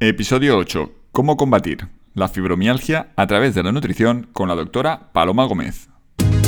Episodio 0.00 0.56
8. 0.56 0.92
¿Cómo 1.10 1.36
combatir 1.36 1.88
la 2.14 2.28
fibromialgia 2.28 3.08
a 3.16 3.26
través 3.26 3.56
de 3.56 3.64
la 3.64 3.72
nutrición 3.72 4.28
con 4.32 4.48
la 4.48 4.54
doctora 4.54 5.10
Paloma 5.12 5.44
Gómez? 5.44 5.88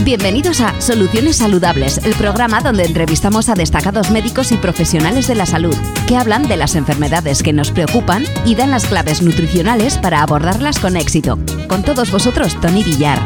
Bienvenidos 0.04 0.60
a 0.60 0.80
Soluciones 0.80 1.38
Saludables, 1.38 1.98
el 2.06 2.14
programa 2.14 2.60
donde 2.60 2.84
entrevistamos 2.84 3.48
a 3.48 3.54
destacados 3.54 4.12
médicos 4.12 4.52
y 4.52 4.56
profesionales 4.56 5.26
de 5.26 5.34
la 5.34 5.46
salud 5.46 5.74
que 6.06 6.16
hablan 6.16 6.46
de 6.46 6.56
las 6.56 6.76
enfermedades 6.76 7.42
que 7.42 7.52
nos 7.52 7.72
preocupan 7.72 8.22
y 8.46 8.54
dan 8.54 8.70
las 8.70 8.86
claves 8.86 9.20
nutricionales 9.20 9.98
para 9.98 10.22
abordarlas 10.22 10.78
con 10.78 10.96
éxito. 10.96 11.36
Con 11.66 11.82
todos 11.82 12.12
vosotros, 12.12 12.58
Tony 12.60 12.84
Villar. 12.84 13.18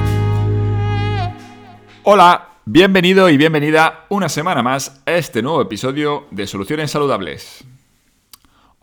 Hola, 2.02 2.48
bienvenido 2.64 3.28
y 3.28 3.36
bienvenida 3.36 4.06
una 4.08 4.30
semana 4.30 4.62
más 4.62 5.02
a 5.04 5.12
este 5.12 5.42
nuevo 5.42 5.60
episodio 5.60 6.28
de 6.30 6.46
Soluciones 6.46 6.90
Saludables. 6.90 7.66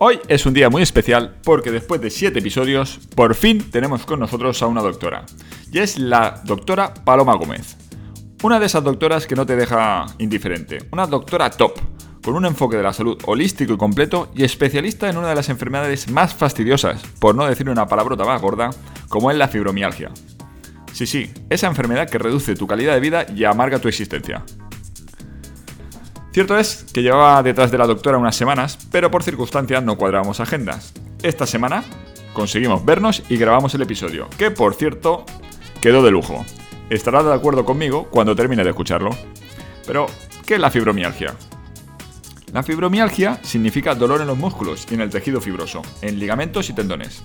Hoy 0.04 0.18
es 0.26 0.46
un 0.46 0.52
día 0.52 0.68
muy 0.68 0.82
especial 0.82 1.36
porque 1.44 1.70
después 1.70 2.00
de 2.00 2.10
7 2.10 2.36
episodios, 2.36 2.98
por 3.14 3.36
fin 3.36 3.70
tenemos 3.70 4.04
con 4.04 4.18
nosotros 4.18 4.60
a 4.60 4.66
una 4.66 4.82
doctora. 4.82 5.24
Y 5.70 5.78
es 5.78 5.96
la 5.96 6.42
doctora 6.44 6.92
Paloma 6.92 7.36
Gómez. 7.36 7.76
Una 8.42 8.58
de 8.58 8.66
esas 8.66 8.82
doctoras 8.82 9.28
que 9.28 9.36
no 9.36 9.46
te 9.46 9.54
deja 9.54 10.06
indiferente. 10.18 10.78
Una 10.90 11.06
doctora 11.06 11.50
top, 11.50 11.78
con 12.20 12.34
un 12.34 12.46
enfoque 12.46 12.76
de 12.76 12.82
la 12.82 12.92
salud 12.92 13.16
holístico 13.26 13.74
y 13.74 13.76
completo 13.76 14.32
y 14.34 14.42
especialista 14.42 15.08
en 15.08 15.18
una 15.18 15.28
de 15.28 15.36
las 15.36 15.50
enfermedades 15.50 16.10
más 16.10 16.34
fastidiosas, 16.34 17.00
por 17.20 17.36
no 17.36 17.46
decir 17.46 17.70
una 17.70 17.86
palabrota 17.86 18.24
más 18.24 18.42
gorda, 18.42 18.70
como 19.08 19.30
es 19.30 19.36
la 19.36 19.46
fibromialgia. 19.46 20.10
Sí, 20.92 21.06
sí, 21.06 21.30
esa 21.48 21.68
enfermedad 21.68 22.10
que 22.10 22.18
reduce 22.18 22.56
tu 22.56 22.66
calidad 22.66 22.94
de 22.94 23.00
vida 23.00 23.24
y 23.32 23.44
amarga 23.44 23.78
tu 23.78 23.86
existencia. 23.86 24.42
Cierto 26.32 26.56
es 26.56 26.86
que 26.94 27.02
llevaba 27.02 27.42
detrás 27.42 27.70
de 27.70 27.76
la 27.76 27.86
doctora 27.86 28.16
unas 28.16 28.34
semanas, 28.34 28.78
pero 28.90 29.10
por 29.10 29.22
circunstancias 29.22 29.82
no 29.82 29.98
cuadrábamos 29.98 30.40
agendas. 30.40 30.94
Esta 31.22 31.46
semana 31.46 31.84
conseguimos 32.32 32.82
vernos 32.86 33.22
y 33.28 33.36
grabamos 33.36 33.74
el 33.74 33.82
episodio, 33.82 34.28
que 34.38 34.50
por 34.50 34.74
cierto 34.74 35.26
quedó 35.82 36.02
de 36.02 36.10
lujo. 36.10 36.46
Estará 36.88 37.22
de 37.22 37.34
acuerdo 37.34 37.66
conmigo 37.66 38.08
cuando 38.10 38.34
termine 38.34 38.64
de 38.64 38.70
escucharlo. 38.70 39.10
Pero, 39.86 40.06
¿qué 40.46 40.54
es 40.54 40.60
la 40.60 40.70
fibromialgia? 40.70 41.34
La 42.54 42.62
fibromialgia 42.62 43.38
significa 43.42 43.94
dolor 43.94 44.22
en 44.22 44.26
los 44.26 44.38
músculos 44.38 44.86
y 44.90 44.94
en 44.94 45.02
el 45.02 45.10
tejido 45.10 45.38
fibroso, 45.38 45.82
en 46.00 46.18
ligamentos 46.18 46.70
y 46.70 46.72
tendones. 46.72 47.24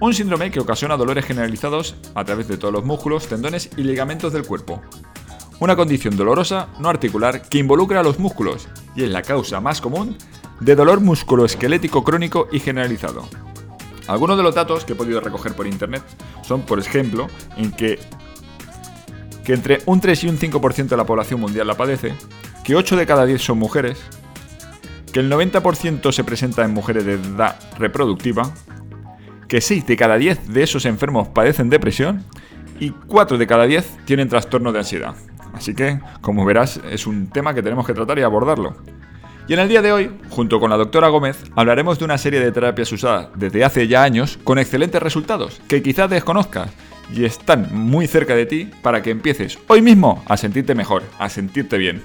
Un 0.00 0.12
síndrome 0.12 0.50
que 0.50 0.60
ocasiona 0.60 0.98
dolores 0.98 1.24
generalizados 1.24 1.96
a 2.14 2.24
través 2.24 2.46
de 2.46 2.58
todos 2.58 2.74
los 2.74 2.84
músculos, 2.84 3.26
tendones 3.26 3.70
y 3.78 3.84
ligamentos 3.84 4.34
del 4.34 4.46
cuerpo, 4.46 4.82
una 5.60 5.76
condición 5.76 6.16
dolorosa 6.16 6.68
no 6.78 6.88
articular 6.88 7.42
que 7.42 7.58
involucra 7.58 8.00
a 8.00 8.02
los 8.02 8.18
músculos 8.18 8.68
y 8.94 9.04
es 9.04 9.10
la 9.10 9.22
causa 9.22 9.60
más 9.60 9.80
común 9.80 10.16
de 10.60 10.74
dolor 10.74 11.00
musculoesquelético 11.00 12.04
crónico 12.04 12.48
y 12.52 12.60
generalizado. 12.60 13.28
Algunos 14.06 14.36
de 14.36 14.42
los 14.42 14.54
datos 14.54 14.84
que 14.84 14.92
he 14.92 14.96
podido 14.96 15.20
recoger 15.20 15.54
por 15.54 15.66
internet 15.66 16.02
son, 16.42 16.62
por 16.62 16.78
ejemplo, 16.78 17.28
en 17.56 17.72
que, 17.72 17.98
que 19.44 19.54
entre 19.54 19.80
un 19.86 20.00
3 20.00 20.24
y 20.24 20.28
un 20.28 20.38
5% 20.38 20.88
de 20.88 20.96
la 20.96 21.04
población 21.04 21.40
mundial 21.40 21.66
la 21.66 21.76
padece, 21.76 22.14
que 22.62 22.76
8 22.76 22.96
de 22.96 23.06
cada 23.06 23.26
10 23.26 23.42
son 23.42 23.58
mujeres, 23.58 23.98
que 25.12 25.20
el 25.20 25.30
90% 25.30 26.12
se 26.12 26.24
presenta 26.24 26.64
en 26.64 26.74
mujeres 26.74 27.04
de 27.04 27.14
edad 27.14 27.58
reproductiva, 27.78 28.52
que 29.48 29.60
6 29.60 29.86
de 29.86 29.96
cada 29.96 30.16
10 30.16 30.48
de 30.48 30.62
esos 30.62 30.84
enfermos 30.84 31.28
padecen 31.28 31.70
depresión 31.70 32.24
y 32.78 32.90
4 32.90 33.38
de 33.38 33.46
cada 33.46 33.66
10 33.66 34.04
tienen 34.04 34.28
trastorno 34.28 34.72
de 34.72 34.80
ansiedad. 34.80 35.16
Así 35.56 35.74
que, 35.74 35.98
como 36.20 36.44
verás, 36.44 36.80
es 36.90 37.06
un 37.06 37.28
tema 37.28 37.54
que 37.54 37.62
tenemos 37.62 37.86
que 37.86 37.94
tratar 37.94 38.18
y 38.18 38.22
abordarlo. 38.22 38.76
Y 39.48 39.54
en 39.54 39.60
el 39.60 39.68
día 39.68 39.80
de 39.80 39.92
hoy, 39.92 40.10
junto 40.28 40.60
con 40.60 40.70
la 40.70 40.76
doctora 40.76 41.08
Gómez, 41.08 41.42
hablaremos 41.54 41.98
de 41.98 42.04
una 42.04 42.18
serie 42.18 42.40
de 42.40 42.52
terapias 42.52 42.92
usadas 42.92 43.28
desde 43.36 43.64
hace 43.64 43.88
ya 43.88 44.02
años 44.02 44.38
con 44.42 44.58
excelentes 44.58 45.02
resultados 45.02 45.60
que 45.68 45.82
quizás 45.82 46.10
desconozcas 46.10 46.70
y 47.12 47.24
están 47.24 47.68
muy 47.72 48.06
cerca 48.08 48.34
de 48.34 48.46
ti 48.46 48.70
para 48.82 49.02
que 49.02 49.10
empieces 49.10 49.58
hoy 49.68 49.82
mismo 49.82 50.22
a 50.26 50.36
sentirte 50.36 50.74
mejor, 50.74 51.04
a 51.18 51.28
sentirte 51.28 51.78
bien. 51.78 52.02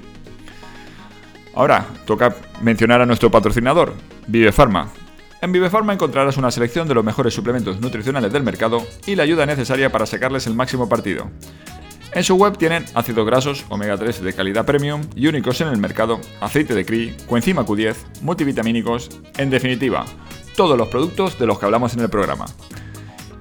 Ahora, 1.55 1.85
toca 2.05 2.35
mencionar 2.61 3.01
a 3.01 3.05
nuestro 3.05 3.29
patrocinador, 3.31 3.93
Vive 4.27 4.51
Pharma. 4.51 4.89
En 5.41 5.51
Vive 5.51 5.71
Pharma 5.71 5.93
encontrarás 5.93 6.37
una 6.37 6.51
selección 6.51 6.87
de 6.87 6.93
los 6.93 7.03
mejores 7.03 7.33
suplementos 7.33 7.81
nutricionales 7.81 8.31
del 8.31 8.43
mercado 8.43 8.85
y 9.07 9.15
la 9.15 9.23
ayuda 9.23 9.47
necesaria 9.47 9.91
para 9.91 10.05
sacarles 10.05 10.45
el 10.45 10.53
máximo 10.53 10.87
partido. 10.87 11.31
En 12.13 12.25
su 12.25 12.35
web 12.35 12.57
tienen 12.57 12.83
ácidos 12.93 13.25
grasos 13.25 13.65
omega 13.69 13.97
3 13.97 14.21
de 14.21 14.33
calidad 14.33 14.65
premium 14.65 15.01
y 15.15 15.27
únicos 15.27 15.61
en 15.61 15.69
el 15.69 15.77
mercado, 15.77 16.19
aceite 16.41 16.75
de 16.75 16.83
CRI, 16.83 17.15
coenzima 17.25 17.65
Q10, 17.65 17.95
multivitamínicos, 18.21 19.09
en 19.37 19.49
definitiva, 19.49 20.05
todos 20.57 20.77
los 20.77 20.89
productos 20.89 21.39
de 21.39 21.45
los 21.45 21.57
que 21.57 21.65
hablamos 21.65 21.93
en 21.93 22.01
el 22.01 22.09
programa. 22.09 22.47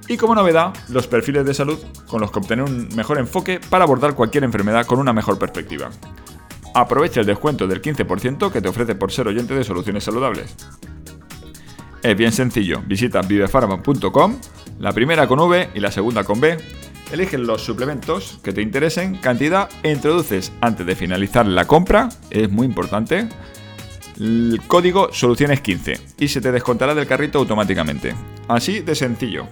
Y 0.07 0.15
como 0.15 0.35
novedad, 0.35 0.73
los 0.87 1.07
perfiles 1.07 1.45
de 1.45 1.53
salud 1.53 1.79
con 2.07 2.21
los 2.21 2.31
que 2.31 2.39
obtener 2.39 2.63
un 2.63 2.87
mejor 2.95 3.17
enfoque 3.17 3.59
para 3.59 3.83
abordar 3.83 4.15
cualquier 4.15 4.45
enfermedad 4.45 4.85
con 4.85 4.99
una 4.99 5.11
mejor 5.11 5.37
perspectiva. 5.37 5.89
Aprovecha 6.73 7.19
el 7.19 7.25
descuento 7.25 7.67
del 7.67 7.81
15% 7.81 8.51
que 8.51 8.61
te 8.61 8.69
ofrece 8.69 8.95
por 8.95 9.11
ser 9.11 9.27
oyente 9.27 9.53
de 9.53 9.65
soluciones 9.65 10.05
saludables. 10.05 10.55
Es 12.03 12.17
bien 12.17 12.31
sencillo, 12.31 12.81
visita 12.87 13.21
vivefarma.com, 13.21 14.37
la 14.79 14.93
primera 14.93 15.27
con 15.27 15.39
V 15.39 15.71
y 15.75 15.79
la 15.81 15.91
segunda 15.91 16.23
con 16.23 16.39
B, 16.39 16.57
Eliges 17.11 17.39
los 17.41 17.61
suplementos 17.61 18.39
que 18.41 18.53
te 18.53 18.61
interesen, 18.61 19.17
cantidad 19.17 19.69
e 19.83 19.91
introduces 19.91 20.53
antes 20.61 20.85
de 20.85 20.95
finalizar 20.95 21.45
la 21.45 21.65
compra, 21.65 22.07
es 22.29 22.49
muy 22.49 22.65
importante, 22.65 23.27
el 24.17 24.61
código 24.67 25.09
soluciones15 25.09 25.99
y 26.19 26.27
se 26.29 26.39
te 26.39 26.51
descontará 26.53 26.95
del 26.95 27.07
carrito 27.07 27.39
automáticamente. 27.39 28.15
Así 28.47 28.79
de 28.79 28.95
sencillo. 28.95 29.47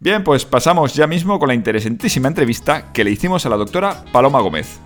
Bien, 0.00 0.24
pues 0.24 0.44
pasamos 0.44 0.94
ya 0.94 1.06
mismo 1.06 1.38
con 1.38 1.48
la 1.48 1.54
interesantísima 1.54 2.28
entrevista 2.28 2.92
que 2.92 3.04
le 3.04 3.10
hicimos 3.10 3.44
a 3.44 3.50
la 3.50 3.56
doctora 3.56 4.04
Paloma 4.12 4.40
Gómez. 4.40 4.80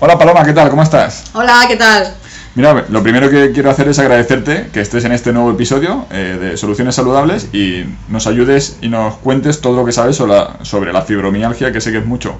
Hola 0.00 0.16
Paloma, 0.16 0.44
¿qué 0.44 0.52
tal? 0.52 0.70
¿Cómo 0.70 0.84
estás? 0.84 1.24
Hola, 1.32 1.64
¿qué 1.66 1.74
tal? 1.74 2.14
Mira, 2.54 2.84
lo 2.88 3.02
primero 3.02 3.28
que 3.28 3.50
quiero 3.50 3.68
hacer 3.68 3.88
es 3.88 3.98
agradecerte 3.98 4.68
que 4.72 4.80
estés 4.80 5.04
en 5.04 5.10
este 5.10 5.32
nuevo 5.32 5.50
episodio 5.50 6.06
eh, 6.12 6.38
de 6.40 6.56
Soluciones 6.56 6.94
Saludables 6.94 7.52
y 7.52 7.84
nos 8.06 8.28
ayudes 8.28 8.76
y 8.80 8.90
nos 8.90 9.16
cuentes 9.16 9.60
todo 9.60 9.74
lo 9.74 9.84
que 9.84 9.90
sabes 9.90 10.14
sobre 10.14 10.34
la, 10.34 10.58
sobre 10.62 10.92
la 10.92 11.02
fibromialgia, 11.02 11.72
que 11.72 11.80
sé 11.80 11.90
que 11.90 11.98
es 11.98 12.06
mucho. 12.06 12.38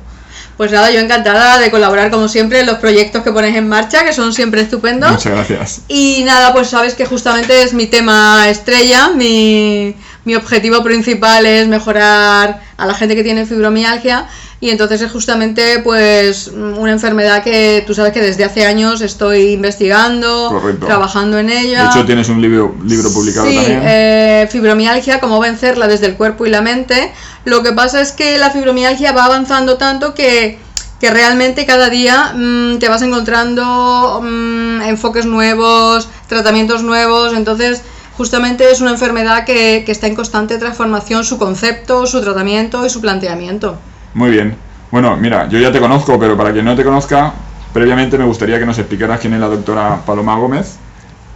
Pues 0.56 0.70
nada, 0.70 0.92
yo 0.92 1.00
encantada 1.00 1.58
de 1.58 1.68
colaborar 1.72 2.12
como 2.12 2.28
siempre 2.28 2.60
en 2.60 2.66
los 2.66 2.78
proyectos 2.78 3.24
que 3.24 3.32
pones 3.32 3.56
en 3.56 3.68
marcha, 3.68 4.04
que 4.04 4.12
son 4.12 4.32
siempre 4.32 4.60
estupendos. 4.60 5.10
Muchas 5.10 5.32
gracias. 5.32 5.80
Y 5.88 6.22
nada, 6.24 6.52
pues 6.52 6.68
sabes 6.68 6.94
que 6.94 7.06
justamente 7.06 7.62
es 7.62 7.74
mi 7.74 7.86
tema 7.86 8.48
estrella, 8.48 9.10
mi, 9.10 9.96
mi 10.28 10.34
objetivo 10.34 10.82
principal 10.82 11.46
es 11.46 11.68
mejorar 11.68 12.60
a 12.76 12.84
la 12.84 12.92
gente 12.92 13.16
que 13.16 13.24
tiene 13.24 13.46
fibromialgia 13.46 14.28
y 14.60 14.68
entonces 14.68 15.00
es 15.00 15.10
justamente 15.10 15.78
pues 15.78 16.48
una 16.48 16.92
enfermedad 16.92 17.42
que 17.42 17.82
tú 17.86 17.94
sabes 17.94 18.12
que 18.12 18.20
desde 18.20 18.44
hace 18.44 18.66
años 18.66 19.00
estoy 19.00 19.52
investigando, 19.52 20.52
trabajando 20.80 21.38
en 21.38 21.48
ella. 21.48 21.84
De 21.84 21.88
hecho 21.88 22.04
tienes 22.04 22.28
un 22.28 22.42
libro, 22.42 22.76
libro 22.84 23.10
publicado 23.10 23.48
sí, 23.48 23.56
también. 23.56 23.80
Eh, 23.86 24.48
fibromialgia, 24.50 25.18
cómo 25.18 25.40
vencerla 25.40 25.88
desde 25.88 26.04
el 26.04 26.16
cuerpo 26.16 26.44
y 26.44 26.50
la 26.50 26.60
mente. 26.60 27.10
Lo 27.46 27.62
que 27.62 27.72
pasa 27.72 28.02
es 28.02 28.12
que 28.12 28.36
la 28.36 28.50
fibromialgia 28.50 29.12
va 29.12 29.24
avanzando 29.24 29.78
tanto 29.78 30.12
que, 30.12 30.58
que 31.00 31.10
realmente 31.10 31.64
cada 31.64 31.88
día 31.88 32.34
mmm, 32.34 32.76
te 32.76 32.90
vas 32.90 33.00
encontrando 33.00 34.20
mmm, 34.22 34.82
enfoques 34.82 35.24
nuevos, 35.24 36.06
tratamientos 36.28 36.82
nuevos, 36.82 37.32
entonces 37.32 37.82
justamente 38.18 38.70
es 38.70 38.80
una 38.80 38.90
enfermedad 38.90 39.44
que, 39.44 39.84
que 39.86 39.92
está 39.92 40.08
en 40.08 40.16
constante 40.16 40.58
transformación, 40.58 41.24
su 41.24 41.38
concepto, 41.38 42.04
su 42.04 42.20
tratamiento 42.20 42.84
y 42.84 42.90
su 42.90 43.00
planteamiento. 43.00 43.78
Muy 44.12 44.30
bien. 44.30 44.56
Bueno, 44.90 45.16
mira, 45.16 45.48
yo 45.48 45.58
ya 45.60 45.70
te 45.70 45.78
conozco, 45.78 46.18
pero 46.18 46.36
para 46.36 46.52
quien 46.52 46.64
no 46.64 46.74
te 46.74 46.82
conozca, 46.82 47.32
previamente 47.72 48.18
me 48.18 48.24
gustaría 48.24 48.58
que 48.58 48.66
nos 48.66 48.76
explicaras 48.78 49.20
quién 49.20 49.34
es 49.34 49.40
la 49.40 49.46
doctora 49.46 50.00
Paloma 50.04 50.36
Gómez 50.36 50.76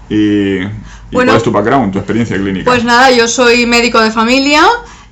y, 0.08 0.14
y 0.14 0.68
Bueno, 1.12 1.30
cuál 1.30 1.36
es 1.36 1.42
tu 1.44 1.52
background, 1.52 1.92
tu 1.92 1.98
experiencia 1.98 2.36
clínica. 2.36 2.68
Pues 2.68 2.82
nada, 2.82 3.12
yo 3.12 3.28
soy 3.28 3.64
médico 3.64 4.00
de 4.00 4.10
familia, 4.10 4.64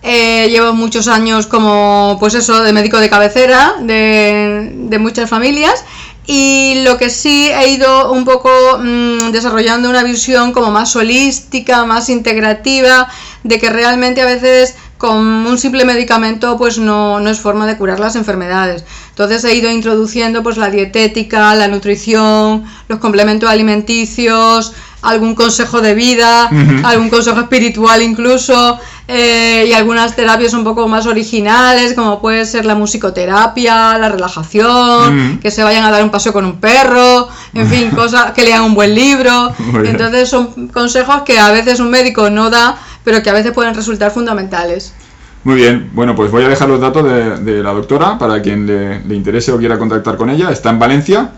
eh, 0.02 0.48
llevo 0.48 0.72
muchos 0.72 1.06
años 1.06 1.46
como, 1.46 2.16
pues 2.18 2.34
eso, 2.34 2.64
de 2.64 2.72
médico 2.72 2.98
de 2.98 3.08
cabecera 3.08 3.74
de, 3.80 4.72
de 4.74 4.98
muchas 4.98 5.30
familias 5.30 5.84
y 6.32 6.82
lo 6.84 6.96
que 6.96 7.10
sí 7.10 7.50
he 7.50 7.72
ido 7.72 8.12
un 8.12 8.24
poco 8.24 8.50
mmm, 8.78 9.32
desarrollando 9.32 9.90
una 9.90 10.04
visión 10.04 10.52
como 10.52 10.70
más 10.70 10.94
holística, 10.94 11.84
más 11.86 12.08
integrativa, 12.08 13.08
de 13.42 13.58
que 13.58 13.68
realmente 13.68 14.22
a 14.22 14.26
veces 14.26 14.76
con 14.96 15.16
un 15.16 15.58
simple 15.58 15.84
medicamento 15.84 16.56
pues 16.56 16.78
no, 16.78 17.18
no, 17.18 17.30
es 17.30 17.40
forma 17.40 17.66
de 17.66 17.76
curar 17.76 17.98
las 17.98 18.14
enfermedades. 18.14 18.84
Entonces 19.08 19.42
he 19.42 19.56
ido 19.56 19.72
introduciendo 19.72 20.44
pues 20.44 20.56
la 20.56 20.70
dietética, 20.70 21.52
la 21.56 21.66
nutrición, 21.66 22.64
los 22.86 23.00
complementos 23.00 23.50
alimenticios, 23.50 24.72
algún 25.02 25.34
consejo 25.34 25.80
de 25.80 25.94
vida, 25.94 26.50
algún 26.84 27.08
consejo 27.08 27.40
espiritual 27.40 28.02
incluso, 28.02 28.78
eh, 29.08 29.66
y 29.68 29.72
algunas 29.72 30.14
terapias 30.14 30.52
un 30.52 30.62
poco 30.62 30.86
más 30.86 31.06
originales, 31.06 31.94
como 31.94 32.20
puede 32.20 32.44
ser 32.44 32.64
la 32.64 32.74
musicoterapia, 32.74 33.98
la 33.98 34.08
relajación, 34.08 35.38
que 35.40 35.50
se 35.50 35.64
vayan 35.64 35.84
a 35.84 35.90
dar 35.90 36.04
un 36.04 36.10
paseo 36.10 36.32
con 36.32 36.44
un 36.44 36.60
perro, 36.60 37.28
en 37.54 37.66
fin, 37.66 37.90
cosas, 37.90 38.32
que 38.32 38.44
lean 38.44 38.62
un 38.62 38.74
buen 38.74 38.94
libro. 38.94 39.52
Entonces 39.84 40.28
son 40.28 40.68
consejos 40.68 41.22
que 41.22 41.38
a 41.38 41.50
veces 41.50 41.80
un 41.80 41.90
médico 41.90 42.30
no 42.30 42.50
da, 42.50 42.76
pero 43.02 43.22
que 43.22 43.30
a 43.30 43.32
veces 43.32 43.52
pueden 43.52 43.74
resultar 43.74 44.10
fundamentales. 44.10 44.94
Muy 45.42 45.56
bien, 45.56 45.90
bueno, 45.94 46.14
pues 46.14 46.30
voy 46.30 46.44
a 46.44 46.48
dejar 46.48 46.68
los 46.68 46.80
datos 46.80 47.02
de, 47.02 47.62
la 47.62 47.72
doctora 47.72 48.18
para 48.18 48.42
quien 48.42 48.66
le, 48.66 49.00
le, 49.00 49.14
interese 49.14 49.50
o 49.50 49.58
quiera 49.58 49.78
contactar 49.78 50.18
con 50.18 50.28
ella. 50.28 50.50
Está 50.50 50.68
en 50.68 50.78
Valencia 50.78 51.30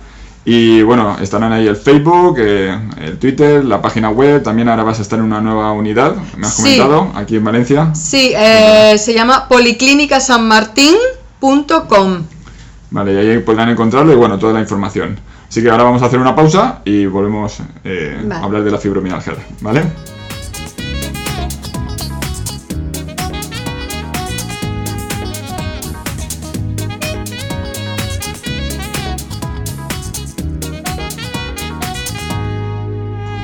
y 0.44 0.82
bueno, 0.82 1.16
estarán 1.20 1.52
ahí 1.52 1.68
el 1.68 1.76
Facebook, 1.76 2.36
eh, 2.38 2.76
el 3.00 3.16
Twitter, 3.18 3.64
la 3.64 3.80
página 3.80 4.10
web. 4.10 4.42
También 4.42 4.68
ahora 4.68 4.82
vas 4.82 4.98
a 4.98 5.02
estar 5.02 5.16
en 5.18 5.24
una 5.24 5.40
nueva 5.40 5.72
unidad, 5.72 6.16
me 6.36 6.46
has 6.46 6.56
comentado, 6.56 7.10
aquí 7.14 7.36
en 7.36 7.44
Valencia. 7.44 7.94
Sí, 7.94 8.32
eh, 8.34 8.96
se 8.98 9.14
llama 9.14 9.48
policlinicasanmartin.com. 9.48 12.24
Vale, 12.90 13.12
y 13.12 13.16
ahí 13.16 13.38
podrán 13.38 13.70
encontrarlo 13.70 14.12
y 14.12 14.16
bueno, 14.16 14.38
toda 14.38 14.52
la 14.52 14.60
información. 14.60 15.18
Así 15.48 15.62
que 15.62 15.70
ahora 15.70 15.84
vamos 15.84 16.02
a 16.02 16.06
hacer 16.06 16.18
una 16.18 16.34
pausa 16.34 16.80
y 16.84 17.06
volvemos 17.06 17.58
eh, 17.84 18.28
a 18.30 18.44
hablar 18.44 18.64
de 18.64 18.70
la 18.70 18.78
fibromialgia, 18.78 19.34
¿vale? 19.60 19.82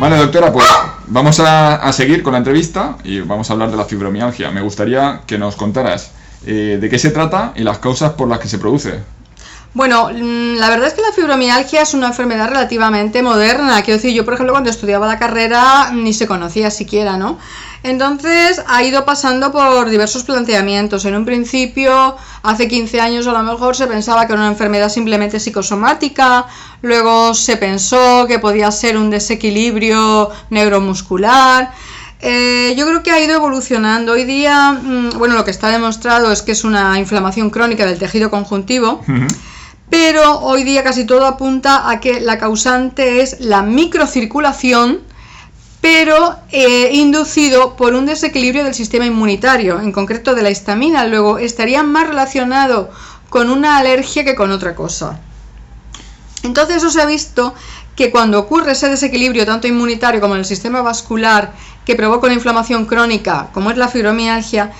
Vale, 0.01 0.17
doctora, 0.17 0.53
pues 0.53 0.65
vamos 1.09 1.41
a, 1.41 1.93
seguir 1.93 2.23
con 2.23 2.31
la 2.33 2.39
entrevista 2.39 2.99
y 3.03 3.19
vamos 3.19 3.51
a 3.51 3.55
hablar 3.55 3.73
de 3.73 3.77
la 3.77 3.85
fibromialgia. 3.85 4.53
Me 4.53 4.61
gustaría 4.61 5.23
que 5.27 5.39
nos 5.39 5.57
contaras 5.57 6.13
eh, 6.47 6.79
de 6.81 6.89
qué 6.89 7.01
se 7.01 7.11
trata 7.11 7.53
y 7.57 7.65
las 7.65 7.79
causas 7.79 8.13
por 8.13 8.29
las 8.29 8.39
que 8.39 8.47
se 8.47 8.59
produce. 8.59 9.01
Bueno, 9.79 10.11
mm, 10.13 10.57
la 10.57 10.71
verdad 10.71 10.89
es 10.89 10.95
que 10.95 11.03
la 11.03 11.13
fibromialgia 11.13 11.83
es 11.83 11.95
una 11.95 12.09
enfermedad 12.09 12.49
relativamente 12.49 13.23
moderna. 13.23 13.81
Quiero 13.83 13.99
decir, 13.99 14.13
yo 14.13 14.25
por 14.25 14.35
ejemplo 14.35 14.53
cuando 14.53 14.71
estudiaba 14.71 15.07
la 15.07 15.21
carrera 15.21 15.93
ni 15.93 16.13
se 16.13 16.27
conocía 16.27 16.69
siquiera, 16.73 17.17
¿no? 17.17 17.39
Entonces 17.85 18.61
ha 18.67 18.83
ido 18.83 19.05
pasando 19.05 19.53
por 19.53 19.89
diversos 19.89 20.25
planteamientos. 20.25 21.05
En 21.05 21.15
un 21.15 21.25
principio, 21.25 22.17
hace 22.43 22.67
15 22.67 23.01
años 23.01 23.29
a 23.29 23.33
lo 23.33 23.45
mejor 23.45 23.77
se 23.77 23.87
pensaba 23.87 24.27
que 24.27 24.33
era 24.33 24.43
una 24.43 24.51
enfermedad 24.51 24.89
simplemente 24.89 25.39
psicosomática, 25.39 26.47
luego 26.83 27.33
se 27.33 27.57
pensó 27.57 28.27
que 28.27 28.41
podía 28.41 28.73
ser 28.73 28.97
un 28.97 29.11
desequilibrio 29.11 30.29
neuromuscular. 30.51 31.71
Eh, 32.21 32.75
yo 32.77 32.85
creo 32.85 33.05
que 33.05 33.13
ha 33.13 33.21
ido 33.21 33.37
evolucionando. 33.37 34.15
Hoy 34.15 34.25
día, 34.25 34.73
mm, 34.73 35.19
bueno, 35.19 35.37
lo 35.37 35.45
que 35.45 35.53
está 35.53 35.69
demostrado 35.69 36.33
es 36.33 36.43
que 36.43 36.51
es 36.51 36.65
una 36.65 36.99
inflamación 36.99 37.51
crónica 37.51 37.87
del 37.87 37.97
tejido 37.97 38.29
conjuntivo. 38.29 39.05
Pero 39.91 40.41
hoy 40.41 40.65
día 40.65 40.85
casi 40.85 41.05
todo 41.05 41.27
apunta 41.27 41.91
a 41.91 42.01
que 42.01 42.21
la 42.21 42.39
causante 42.39 43.23
es 43.23 43.41
la 43.41 43.63
microcirculación 43.63 45.09
pero 45.81 46.37
eh, 46.51 46.91
inducido 46.93 47.77
por 47.77 47.95
un 47.95 48.07
desequilibrio 48.07 48.65
del 48.65 48.75
sistema 48.75 49.07
inmunitario, 49.07 49.81
en 49.81 49.93
concreto 49.93 50.35
de 50.35 50.43
la 50.43 50.51
histamina. 50.51 51.07
Luego 51.07 51.39
estaría 51.39 51.83
más 51.83 52.09
relacionado 52.09 52.91
con 53.29 53.51
una 53.51 53.79
alergia 53.79 54.25
que 54.25 54.35
con 54.35 54.51
otra 54.51 54.75
cosa. 54.75 55.21
Entonces 56.43 56.79
eso 56.79 56.91
se 56.91 57.01
ha 57.01 57.07
visto 57.07 57.55
que 57.95 58.11
cuando 58.11 58.39
ocurre 58.39 58.73
ese 58.73 58.89
desequilibrio 58.89 59.45
tanto 59.45 59.67
inmunitario 59.67 60.21
como 60.21 60.35
en 60.35 60.41
el 60.41 60.47
sistema 60.47 60.83
vascular 60.83 61.53
que 61.85 61.97
provoca 61.97 62.27
una 62.27 62.35
inflamación 62.35 62.87
crónica, 62.87 63.49
como 63.53 63.71
es 63.71 63.77
la 63.77 63.89
fibromialgia, 63.89 64.73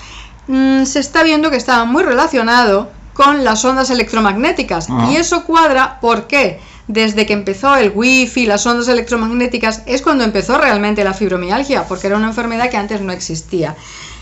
mm, 0.47 0.85
se 0.85 0.99
está 0.99 1.23
viendo 1.23 1.49
que 1.49 1.57
está 1.57 1.83
muy 1.85 2.03
relacionado 2.03 2.91
con 3.19 3.43
las 3.43 3.65
ondas 3.65 3.89
electromagnéticas. 3.89 4.87
Y 5.11 5.17
eso 5.17 5.43
cuadra, 5.43 5.99
¿por 5.99 6.27
qué? 6.27 6.61
desde 6.87 7.25
que 7.25 7.33
empezó 7.33 7.75
el 7.75 7.91
wifi, 7.93 8.45
las 8.45 8.65
ondas 8.65 8.87
electromagnéticas, 8.87 9.83
es 9.85 10.01
cuando 10.01 10.23
empezó 10.23 10.57
realmente 10.57 11.03
la 11.03 11.13
fibromialgia, 11.13 11.83
porque 11.83 12.07
era 12.07 12.15
una 12.15 12.29
enfermedad 12.29 12.69
que 12.69 12.77
antes 12.77 13.01
no 13.01 13.11
existía. 13.11 13.75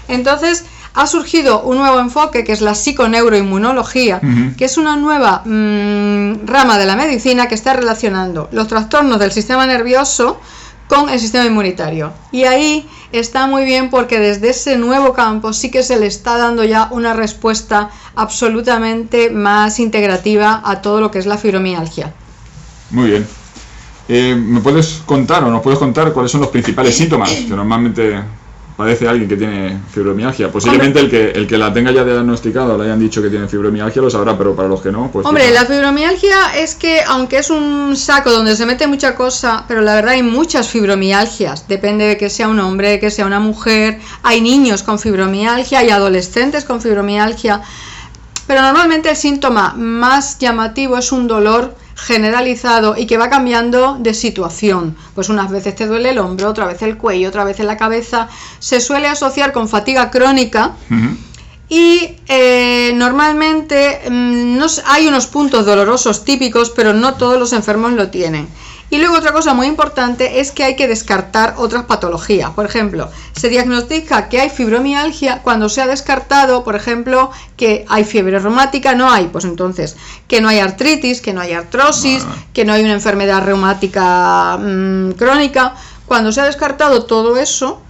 Entonces, 0.08 0.66
ha 0.96 1.06
surgido 1.06 1.62
un 1.62 1.78
nuevo 1.78 2.00
enfoque 2.00 2.44
que 2.44 2.52
es 2.52 2.62
la 2.62 2.74
psiconeuroinmunología, 2.74 4.20
que 4.58 4.66
es 4.66 4.78
una 4.80 4.98
nueva 4.98 5.44
mm, 5.46 6.48
rama 6.48 6.80
de 6.80 6.88
la 6.88 6.96
medicina 6.96 7.48
que 7.48 7.56
está 7.56 7.74
relacionando 7.74 8.50
los 8.52 8.68
trastornos 8.68 9.20
del 9.20 9.32
sistema 9.32 9.68
nervioso 9.68 10.42
con 10.88 11.10
el 11.10 11.20
sistema 11.20 11.46
inmunitario. 11.46 12.14
Y 12.32 12.44
ahí 12.46 12.88
está 13.12 13.48
muy 13.48 13.66
bien 13.66 13.90
porque 13.90 14.20
desde 14.20 14.50
ese 14.50 14.78
nuevo 14.78 15.14
campo 15.14 15.54
sí 15.54 15.70
que 15.70 15.84
se 15.84 16.00
le 16.00 16.08
está 16.08 16.38
dando 16.38 16.64
ya 16.64 16.88
una 16.92 17.14
respuesta 17.14 17.90
absolutamente 18.16 19.30
más 19.30 19.80
integrativa 19.80 20.62
a 20.64 20.82
todo 20.82 21.02
lo 21.02 21.12
que 21.12 21.20
es 21.20 21.26
la 21.26 21.38
fibromialgia. 21.38 22.14
Muy 22.92 23.10
bien. 23.12 23.28
Eh, 24.10 24.36
¿Me 24.36 24.62
puedes 24.62 25.02
contar 25.06 25.44
o 25.44 25.52
nos 25.52 25.62
puedes 25.62 25.80
contar 25.80 26.14
cuáles 26.14 26.32
son 26.32 26.42
los 26.42 26.50
principales 26.50 26.96
síntomas 26.96 27.30
que 27.30 27.50
normalmente 27.50 28.22
padece 28.78 29.08
alguien 29.08 29.28
que 29.28 29.36
tiene 29.36 29.80
fibromialgia? 29.92 30.52
Posiblemente 30.52 31.00
el 31.00 31.10
que, 31.10 31.32
el 31.32 31.48
que 31.48 31.58
la 31.58 31.74
tenga 31.74 31.92
ya 31.92 32.06
diagnosticado, 32.06 32.78
le 32.78 32.86
hayan 32.86 33.00
dicho 33.00 33.22
que 33.22 33.30
tiene 33.30 33.48
fibromialgia, 33.48 34.02
lo 34.02 34.10
sabrá, 34.10 34.38
pero 34.38 34.56
para 34.56 34.70
los 34.70 34.82
que 34.82 34.92
no, 34.92 35.10
pues... 35.12 35.26
Hombre, 35.26 35.52
la 35.52 35.66
fibromialgia 35.66 36.56
es 36.56 36.76
que, 36.76 37.02
aunque 37.08 37.40
es 37.40 37.50
un 37.50 37.98
saco 37.98 38.32
donde 38.32 38.56
se 38.56 38.68
mete 38.68 38.86
mucha 38.86 39.16
cosa, 39.16 39.66
pero 39.68 39.82
la 39.82 39.96
verdad 39.96 40.12
hay 40.12 40.24
muchas 40.24 40.70
fibromialgias. 40.70 41.68
Depende 41.68 42.06
de 42.06 42.18
que 42.18 42.30
sea 42.30 42.48
un 42.48 42.60
hombre, 42.60 43.00
que 43.00 43.10
sea 43.10 43.26
una 43.26 43.40
mujer. 43.40 44.00
Hay 44.22 44.42
niños 44.42 44.84
con 44.84 45.00
fibromialgia, 45.00 45.80
hay 45.80 45.90
adolescentes 45.90 46.64
con 46.64 46.80
fibromialgia. 46.80 47.62
Pero 48.46 48.62
normalmente 48.62 49.10
el 49.10 49.18
síntoma 49.18 49.74
más 49.76 50.38
llamativo 50.38 50.98
es 50.98 51.12
un 51.12 51.28
dolor 51.28 51.76
generalizado 51.98 52.96
y 52.96 53.08
que 53.08 53.18
va 53.18 53.30
cambiando 53.30 53.98
de 54.00 54.14
situación. 54.14 54.96
Pues 55.16 55.30
unas 55.30 55.50
veces 55.50 55.76
te 55.76 55.88
duele 55.88 56.12
el 56.12 56.20
hombro, 56.20 56.50
otra 56.50 56.66
vez 56.66 56.82
el 56.84 56.98
cuello, 56.98 57.30
otra 57.30 57.44
vez 57.44 57.60
en 57.60 57.68
la 57.68 57.76
cabeza. 57.76 58.30
Se 58.60 58.80
suele 58.80 59.08
asociar 59.08 59.52
con 59.52 59.68
fatiga 59.68 60.12
crónica. 60.12 60.76
Y 61.70 62.16
eh, 62.30 62.94
normalmente 62.96 64.00
mm, 64.10 64.58
no, 64.58 64.68
hay 64.86 65.08
unos 65.08 65.28
puntos 65.28 65.66
dolorosos 65.66 66.24
típicos, 66.24 66.70
pero 66.70 66.94
no 66.94 67.16
todos 67.16 67.38
los 67.38 67.52
enfermos 67.52 67.92
lo 67.92 68.10
tienen. 68.10 68.48
Y 68.90 69.00
luego 69.00 69.18
otra 69.18 69.34
cosa 69.34 69.54
muy 69.54 69.68
importante 69.68 70.40
es 70.40 70.52
que 70.52 70.64
hay 70.64 70.76
que 70.78 70.88
descartar 70.88 71.56
otras 71.58 71.84
patologías. 71.84 72.52
Por 72.52 72.66
ejemplo, 72.66 73.10
se 73.34 73.50
diagnostica 73.50 74.30
que 74.30 74.40
hay 74.40 74.50
fibromialgia 74.50 75.42
cuando 75.44 75.68
se 75.68 75.82
ha 75.82 75.88
descartado, 75.88 76.64
por 76.64 76.76
ejemplo, 76.76 77.30
que 77.58 77.86
hay 77.90 78.06
fiebre 78.06 78.40
reumática, 78.40 78.96
no 78.96 79.12
hay. 79.12 79.28
Pues 79.28 79.44
entonces, 79.44 79.98
que 80.30 80.40
no 80.40 80.48
hay 80.48 80.60
artritis, 80.60 81.22
que 81.22 81.34
no 81.34 81.42
hay 81.42 81.52
artrosis, 81.52 82.26
que 82.54 82.64
no 82.64 82.72
hay 82.72 82.84
una 82.84 82.94
enfermedad 82.94 83.44
reumática 83.44 84.58
mm, 84.58 85.12
crónica. 85.12 85.76
Cuando 86.06 86.32
se 86.32 86.40
ha 86.40 86.46
descartado 86.46 87.04
todo 87.04 87.36
eso, 87.36 87.82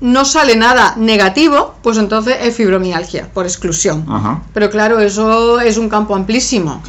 no 0.00 0.24
sale 0.24 0.56
nada 0.56 0.94
negativo, 0.96 1.74
pues 1.82 1.98
entonces 1.98 2.36
es 2.40 2.56
fibromialgia, 2.56 3.28
por 3.32 3.44
exclusión. 3.44 4.06
Pero 4.54 4.70
claro, 4.70 4.98
eso 5.00 5.60
es 5.60 5.76
un 5.76 5.88
campo 5.88 6.14
amplísimo. 6.14 6.82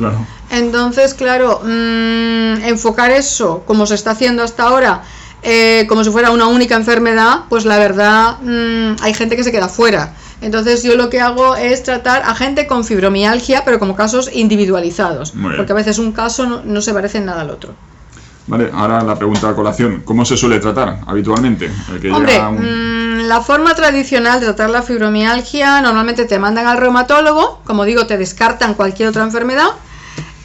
Entonces, 0.49 1.13
claro, 1.13 1.61
mm, 1.63 2.63
enfocar 2.63 3.11
eso, 3.11 3.63
como 3.65 3.85
se 3.85 3.95
está 3.95 4.11
haciendo 4.11 4.43
hasta 4.43 4.63
ahora, 4.63 5.03
eh, 5.43 5.85
como 5.89 6.03
si 6.03 6.11
fuera 6.11 6.31
una 6.31 6.47
única 6.47 6.75
enfermedad, 6.75 7.45
pues 7.49 7.65
la 7.65 7.77
verdad 7.79 8.37
mm, 8.41 9.01
hay 9.01 9.13
gente 9.13 9.35
que 9.35 9.43
se 9.43 9.51
queda 9.51 9.67
fuera. 9.67 10.13
Entonces 10.41 10.81
yo 10.83 10.95
lo 10.95 11.09
que 11.09 11.19
hago 11.19 11.55
es 11.55 11.83
tratar 11.83 12.23
a 12.23 12.33
gente 12.33 12.65
con 12.65 12.83
fibromialgia, 12.83 13.63
pero 13.63 13.77
como 13.77 13.95
casos 13.95 14.29
individualizados, 14.33 15.33
porque 15.55 15.71
a 15.71 15.75
veces 15.75 15.99
un 15.99 16.13
caso 16.13 16.47
no, 16.47 16.61
no 16.63 16.81
se 16.81 16.93
parece 16.93 17.19
en 17.19 17.25
nada 17.25 17.41
al 17.41 17.51
otro. 17.51 17.75
Vale, 18.51 18.69
ahora 18.73 19.01
la 19.01 19.15
pregunta 19.15 19.47
de 19.47 19.55
colación. 19.55 20.01
¿Cómo 20.03 20.25
se 20.25 20.35
suele 20.35 20.59
tratar 20.59 20.99
habitualmente? 21.07 21.69
Mm, 21.69 23.21
la 23.21 23.39
forma 23.39 23.73
tradicional 23.75 24.41
de 24.41 24.47
tratar 24.47 24.71
la 24.71 24.81
fibromialgia 24.81 25.79
normalmente 25.79 26.25
te 26.25 26.37
mandan 26.37 26.67
al 26.67 26.77
reumatólogo, 26.77 27.61
como 27.63 27.85
digo, 27.85 28.07
te 28.07 28.17
descartan 28.17 28.73
cualquier 28.73 29.07
otra 29.07 29.23
enfermedad 29.23 29.69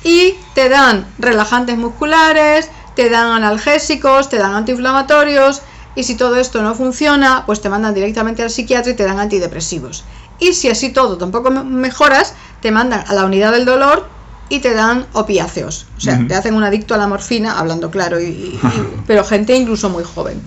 y 0.05 0.37
te 0.55 0.69
dan 0.69 1.05
relajantes 1.19 1.77
musculares, 1.79 2.71
te 2.95 3.11
dan 3.11 3.27
analgésicos, 3.33 4.29
te 4.29 4.37
dan 4.37 4.55
antiinflamatorios 4.55 5.63
y 5.97 6.05
si 6.05 6.15
todo 6.15 6.37
esto 6.37 6.63
no 6.63 6.77
funciona, 6.77 7.43
pues 7.45 7.61
te 7.61 7.69
mandan 7.69 7.93
directamente 7.93 8.45
al 8.45 8.51
psiquiatra 8.51 8.93
y 8.93 8.95
te 8.95 9.03
dan 9.03 9.19
antidepresivos. 9.19 10.05
Y 10.39 10.53
si 10.53 10.71
así 10.71 10.91
todo 10.91 11.19
tampoco 11.19 11.51
mejoras, 11.51 12.35
te 12.61 12.71
mandan 12.71 13.03
a 13.05 13.15
la 13.15 13.25
unidad 13.25 13.51
del 13.51 13.65
dolor 13.65 14.16
y 14.49 14.61
te 14.61 14.75
dan 14.75 15.07
opiáceos. 15.13 15.87
O 15.97 16.01
sea, 16.01 16.25
te 16.27 16.35
hacen 16.35 16.55
un 16.55 16.65
adicto 16.65 16.95
a 16.95 16.99
la 16.99 17.07
morfina, 17.07 17.59
hablando 17.59 17.91
claro, 17.91 18.21
y, 18.21 18.59
pero 19.07 19.25
gente 19.25 19.55
incluso 19.57 19.91
muy 19.91 20.05
joven. 20.05 20.43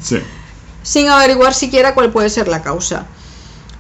Sin 0.84 1.10
averiguar 1.10 1.54
siquiera 1.54 1.94
cuál 1.94 2.12
puede 2.12 2.30
ser 2.30 2.48
la 2.48 2.62
causa. 2.62 3.06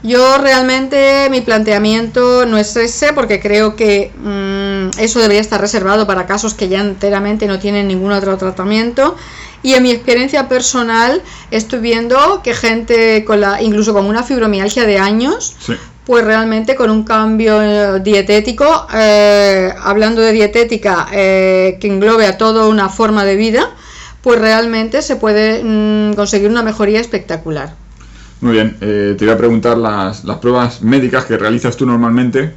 Yo 0.02 0.38
realmente 0.38 1.28
mi 1.30 1.42
planteamiento 1.42 2.46
no 2.46 2.58
es 2.58 2.76
ese 2.78 3.12
porque 3.12 3.42
creo 3.42 3.76
que 3.76 4.14
mm, 4.18 5.00
eso 5.00 5.20
debería 5.20 5.42
estar 5.42 5.60
reservado 5.60 6.08
para 6.08 6.26
casos 6.26 6.54
que 6.54 6.70
ya 6.70 6.80
enteramente 6.80 7.48
no 7.48 7.60
tienen 7.60 7.88
ningún 7.88 8.14
otro 8.14 8.38
tratamiento. 8.38 9.18
Y 9.62 9.74
en 9.74 9.84
mi 9.84 9.92
experiencia 9.92 10.48
personal 10.48 11.22
estoy 11.52 11.80
viendo 11.80 12.42
que 12.44 12.54
gente 12.54 13.26
con 13.26 13.42
la, 13.42 13.62
incluso 13.62 13.94
con 13.94 14.06
una 14.06 14.24
fibromialgia 14.24 14.86
de 14.86 15.00
años, 15.00 15.56
Sí. 15.60 15.74
Pues 16.10 16.26
realmente 16.26 16.74
con 16.76 16.90
un 16.90 17.04
cambio 17.04 17.62
eh, 17.62 18.00
dietético, 18.00 18.88
eh, 18.92 19.72
hablando 19.80 20.22
de 20.22 20.32
dietética 20.32 21.06
eh, 21.12 21.78
que 21.80 21.86
englobe 21.88 22.26
a 22.26 22.36
toda 22.36 22.68
una 22.68 22.90
forma 22.90 23.26
de 23.26 23.36
vida, 23.36 23.70
pues 24.24 24.40
realmente 24.42 25.04
se 25.04 25.18
puede 25.18 25.62
mm, 25.64 26.16
conseguir 26.16 26.50
una 26.50 26.64
mejoría 26.64 27.00
espectacular. 27.00 27.76
Muy 28.42 28.54
bien, 28.54 28.76
eh, 28.82 29.14
te 29.20 29.24
iba 29.26 29.36
a 29.36 29.38
preguntar 29.38 29.78
las, 29.78 30.24
las 30.24 30.38
pruebas 30.40 30.82
médicas 30.82 31.26
que 31.26 31.38
realizas 31.38 31.78
tú 31.78 31.86
normalmente 31.86 32.54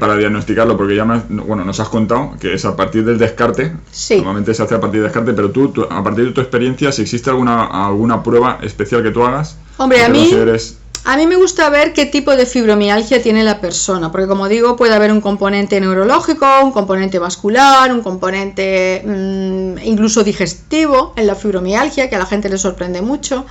para 0.00 0.16
diagnosticarlo, 0.16 0.74
porque 0.76 0.94
ya 0.96 1.04
me 1.04 1.14
has- 1.16 1.28
bueno, 1.28 1.62
nos 1.64 1.78
has 1.80 1.88
contado 1.90 2.36
que 2.40 2.54
es 2.54 2.64
a 2.64 2.74
partir 2.76 3.04
del 3.04 3.18
descarte. 3.18 3.72
Sí. 3.90 4.14
Normalmente 4.16 4.54
se 4.54 4.62
hace 4.62 4.74
a 4.76 4.80
partir 4.80 5.00
del 5.00 5.08
descarte, 5.10 5.32
pero 5.34 5.50
tú, 5.50 5.68
tú, 5.68 5.82
a 5.90 6.02
partir 6.04 6.24
de 6.26 6.30
tu 6.30 6.40
experiencia, 6.40 6.92
si 6.92 7.02
existe 7.02 7.28
alguna, 7.30 7.64
alguna 7.66 8.22
prueba 8.22 8.58
especial 8.62 9.02
que 9.02 9.10
tú 9.10 9.22
hagas. 9.24 9.56
Hombre, 9.76 10.02
a 10.04 10.08
mí- 10.08 10.20
consideres- 10.30 10.78
A 11.08 11.16
mí 11.16 11.24
me 11.28 11.36
gusta 11.36 11.70
ver 11.70 11.92
qué 11.92 12.04
tipo 12.04 12.34
de 12.34 12.46
fibromialgia 12.46 13.22
tiene 13.22 13.44
la 13.44 13.60
persona, 13.60 14.10
porque 14.10 14.26
como 14.26 14.48
digo, 14.48 14.74
puede 14.74 14.92
haber 14.92 15.12
un 15.12 15.20
componente 15.20 15.80
neurológico, 15.80 16.44
un 16.64 16.72
componente 16.72 17.20
vascular, 17.20 17.92
un 17.92 18.02
componente 18.02 19.04
mm, 19.06 19.78
incluso 19.84 20.24
digestivo 20.24 21.12
en 21.14 21.28
la 21.28 21.36
fibromialgia, 21.36 22.10
que 22.10 22.16
a 22.16 22.18
la 22.18 22.26
gente 22.26 22.48
le 22.48 22.58
sorprende 22.58 23.02
mucho. 23.02 23.46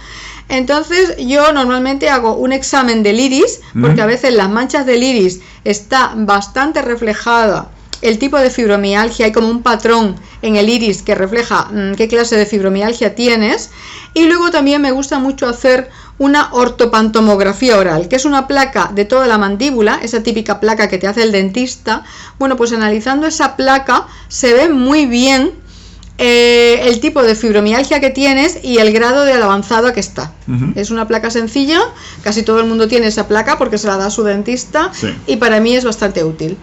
Entonces 0.49 1.15
yo 1.17 1.53
normalmente 1.53 2.09
hago 2.09 2.35
un 2.35 2.51
examen 2.51 3.03
del 3.03 3.21
iris, 3.21 3.61
porque 3.71 4.01
Ujú. 4.01 4.03
a 4.03 4.05
veces 4.07 4.33
las 4.33 4.49
manchas 4.49 4.85
del 4.85 5.01
iris 5.01 5.39
está 5.63 6.11
bastante 6.13 6.81
reflejada 6.81 7.69
el 8.01 8.17
tipo 8.19 8.37
de 8.37 8.49
fibromialgia, 8.49 9.25
hay 9.25 9.31
como 9.31 9.49
un 9.49 9.61
patrón 9.63 10.15
en 10.41 10.55
el 10.55 10.69
iris 10.69 11.01
que 11.01 11.15
refleja 11.15 11.65
mm, 11.71 11.95
qué 11.95 12.07
clase 12.07 12.37
de 12.37 12.45
fibromialgia 12.45 13.15
tienes. 13.15 13.71
Y 14.13 14.25
luego 14.25 14.51
también 14.51 14.81
me 14.81 14.91
gusta 14.91 15.19
mucho 15.19 15.47
hacer 15.47 15.89
una 16.17 16.49
ortopantomografía 16.53 17.77
oral, 17.77 18.07
que 18.07 18.15
es 18.15 18.25
una 18.25 18.47
placa 18.47 18.89
de 18.93 19.03
toda 19.05 19.27
la 19.27 19.37
mandíbula, 19.37 19.99
esa 20.01 20.23
típica 20.23 20.59
placa 20.61 20.87
que 20.87 20.97
te 20.97 21.07
hace 21.07 21.23
el 21.23 21.31
dentista. 21.31 22.03
Bueno, 22.39 22.55
pues 22.55 22.71
analizando 22.71 23.27
esa 23.27 23.55
placa 23.57 24.07
se 24.29 24.53
ve 24.53 24.69
muy 24.69 25.05
bien 25.05 25.51
eh, 26.17 26.79
el 26.83 27.01
tipo 27.01 27.21
de 27.23 27.35
fibromialgia 27.35 27.99
que 27.99 28.09
tienes 28.09 28.59
y 28.63 28.77
el 28.77 28.93
grado 28.93 29.25
de 29.25 29.33
avanzado 29.33 29.91
que 29.91 29.99
está. 29.99 30.31
Es 30.75 30.89
una 30.89 31.05
placa 31.07 31.29
sencilla, 31.29 31.81
casi 32.23 32.43
todo 32.43 32.59
el 32.61 32.67
mundo 32.67 32.87
tiene 32.87 33.07
esa 33.07 33.27
placa 33.27 33.57
porque 33.57 33.77
se 33.77 33.87
la 33.87 33.97
da 33.97 34.09
su 34.09 34.23
dentista 34.23 34.91
Sí. 34.93 35.13
y 35.27 35.35
para 35.35 35.59
mí 35.59 35.75
es 35.75 35.83
bastante 35.83 36.23
útil. 36.23 36.57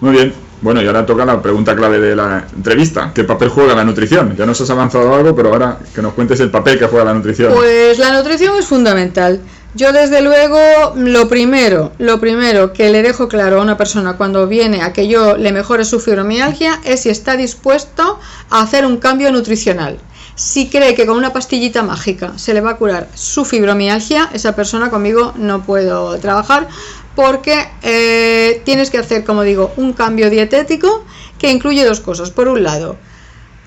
Muy 0.00 0.12
bien. 0.12 0.49
Bueno, 0.62 0.82
y 0.82 0.86
ahora 0.86 1.06
toca 1.06 1.24
la 1.24 1.40
pregunta 1.40 1.74
clave 1.74 1.98
de 1.98 2.14
la 2.14 2.44
entrevista. 2.54 3.12
¿Qué 3.14 3.24
papel 3.24 3.48
juega 3.48 3.74
la 3.74 3.84
nutrición? 3.84 4.36
Ya 4.36 4.44
nos 4.44 4.60
has 4.60 4.68
avanzado 4.68 5.14
algo, 5.14 5.34
pero 5.34 5.52
ahora 5.52 5.78
que 5.94 6.02
nos 6.02 6.12
cuentes 6.12 6.38
el 6.40 6.50
papel 6.50 6.78
que 6.78 6.86
juega 6.86 7.06
la 7.06 7.14
nutrición. 7.14 7.52
Pues 7.54 7.98
la 7.98 8.12
nutrición 8.12 8.56
es 8.58 8.66
fundamental. 8.66 9.40
Yo 9.72 9.92
desde 9.92 10.20
luego 10.20 10.58
lo 10.96 11.28
primero, 11.28 11.92
lo 11.98 12.18
primero 12.18 12.72
que 12.72 12.90
le 12.90 13.02
dejo 13.02 13.28
claro 13.28 13.60
a 13.60 13.62
una 13.62 13.76
persona 13.76 14.14
cuando 14.14 14.48
viene 14.48 14.82
a 14.82 14.92
que 14.92 15.06
yo 15.06 15.36
le 15.36 15.52
mejore 15.52 15.84
su 15.84 16.00
fibromialgia 16.00 16.80
es 16.84 17.02
si 17.02 17.08
está 17.08 17.36
dispuesto 17.36 18.18
a 18.50 18.62
hacer 18.62 18.84
un 18.84 18.96
cambio 18.96 19.30
nutricional. 19.30 19.98
Si 20.34 20.70
cree 20.70 20.94
que 20.94 21.06
con 21.06 21.16
una 21.16 21.32
pastillita 21.32 21.82
mágica 21.82 22.32
se 22.36 22.52
le 22.52 22.60
va 22.60 22.70
a 22.70 22.76
curar 22.76 23.08
su 23.14 23.44
fibromialgia, 23.44 24.30
esa 24.32 24.56
persona 24.56 24.90
conmigo 24.90 25.34
no 25.36 25.62
puedo 25.62 26.18
trabajar 26.18 26.66
porque 27.14 27.66
eh, 27.82 28.62
tienes 28.64 28.90
que 28.90 28.98
hacer, 28.98 29.24
como 29.24 29.42
digo, 29.42 29.72
un 29.76 29.92
cambio 29.92 30.30
dietético 30.30 31.04
que 31.38 31.50
incluye 31.50 31.84
dos 31.84 32.00
cosas. 32.00 32.30
Por 32.30 32.48
un 32.48 32.62
lado, 32.62 32.96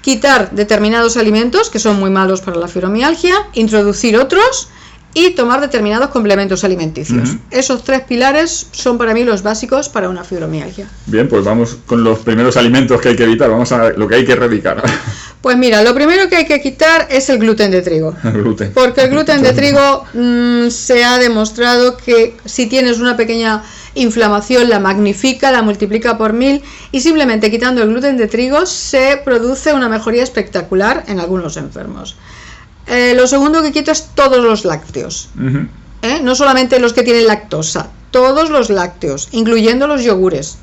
quitar 0.01 0.51
determinados 0.51 1.17
alimentos 1.17 1.69
que 1.69 1.79
son 1.79 1.99
muy 1.99 2.09
malos 2.09 2.41
para 2.41 2.57
la 2.57 2.67
fibromialgia, 2.67 3.35
introducir 3.53 4.17
otros 4.17 4.69
y 5.13 5.31
tomar 5.31 5.61
determinados 5.61 6.09
complementos 6.09 6.63
alimenticios. 6.63 7.37
Esos 7.51 7.83
tres 7.83 8.01
pilares 8.01 8.67
son 8.71 8.97
para 8.97 9.13
mí 9.13 9.23
los 9.23 9.43
básicos 9.43 9.87
para 9.87 10.09
una 10.09 10.23
fibromialgia. 10.23 10.87
Bien, 11.05 11.27
pues 11.29 11.43
vamos 11.43 11.77
con 11.85 12.03
los 12.03 12.19
primeros 12.19 12.57
alimentos 12.57 12.99
que 12.99 13.09
hay 13.09 13.15
que 13.15 13.23
evitar. 13.23 13.49
Vamos 13.49 13.71
a 13.71 13.91
lo 13.91 14.07
que 14.07 14.15
hay 14.15 14.25
que 14.25 14.31
erradicar. 14.31 14.83
Pues 15.43 15.57
mira, 15.57 15.83
lo 15.83 15.93
primero 15.93 16.29
que 16.29 16.37
hay 16.37 16.45
que 16.45 16.61
quitar 16.61 17.05
es 17.11 17.27
el 17.27 17.37
gluten 17.37 17.69
de 17.69 17.81
trigo. 17.81 18.15
El 18.23 18.31
gluten. 18.31 18.71
Porque 18.73 19.01
el 19.01 19.09
gluten 19.09 19.43
de 19.43 19.51
trigo 19.51 20.05
mm, 20.13 20.69
se 20.69 21.03
ha 21.03 21.17
demostrado 21.17 21.97
que 21.97 22.37
si 22.45 22.67
tienes 22.67 22.99
una 22.99 23.17
pequeña 23.17 23.61
inflamación 23.93 24.69
la 24.69 24.79
magnifica, 24.79 25.51
la 25.51 25.61
multiplica 25.61 26.17
por 26.17 26.31
mil 26.31 26.63
y 26.93 27.01
simplemente 27.01 27.51
quitando 27.51 27.83
el 27.83 27.89
gluten 27.89 28.15
de 28.15 28.27
trigo 28.27 28.65
se 28.65 29.21
produce 29.25 29.73
una 29.73 29.89
mejoría 29.89 30.23
espectacular 30.23 31.03
en 31.09 31.19
algunos 31.19 31.57
enfermos. 31.57 32.15
Eh, 32.87 33.13
lo 33.13 33.27
segundo 33.27 33.61
que 33.61 33.73
quito 33.73 33.91
es 33.91 34.11
todos 34.15 34.41
los 34.41 34.63
lácteos. 34.63 35.27
¿eh? 36.03 36.21
no 36.23 36.35
solamente 36.35 36.79
los 36.79 36.93
que 36.93 37.03
tienen 37.03 37.27
lactosa, 37.27 37.89
todos 38.11 38.49
los 38.49 38.69
lácteos, 38.69 39.27
incluyendo 39.33 39.87
los 39.87 40.05
yogures. 40.05 40.57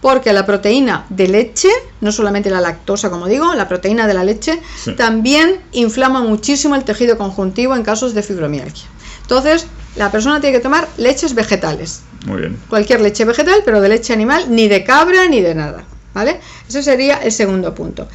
Porque 0.00 0.32
la 0.32 0.46
proteína 0.46 1.06
de 1.08 1.26
leche, 1.28 1.68
no 2.00 2.12
solamente 2.12 2.50
la 2.50 2.60
lactosa, 2.60 3.10
como 3.10 3.26
digo, 3.26 3.52
la 3.54 3.66
proteína 3.68 4.06
de 4.06 4.14
la 4.14 4.22
leche, 4.24 4.60
Sí. 4.84 4.92
también 4.94 5.60
inflama 5.72 6.20
muchísimo 6.22 6.76
el 6.76 6.84
tejido 6.84 7.18
conjuntivo 7.18 7.74
en 7.74 7.82
casos 7.82 8.14
de 8.14 8.22
fibromialgia. 8.22 8.86
Entonces, 9.22 9.66
la 9.96 10.10
persona 10.12 10.40
tiene 10.40 10.56
que 10.56 10.62
tomar 10.62 10.86
leches 10.98 11.34
vegetales, 11.34 12.02
Muy 12.26 12.40
bien. 12.42 12.56
cualquier 12.68 13.00
leche 13.00 13.24
vegetal, 13.24 13.62
pero 13.64 13.80
de 13.80 13.88
leche 13.88 14.12
animal, 14.12 14.46
ni 14.48 14.68
de 14.68 14.84
cabra 14.84 15.26
ni 15.28 15.40
de 15.40 15.54
nada. 15.54 15.84
¿Vale? 16.14 16.40
Ese 16.68 16.82
sería 16.82 17.16
el 17.18 17.30
segundo 17.32 17.74
punto. 17.74 18.08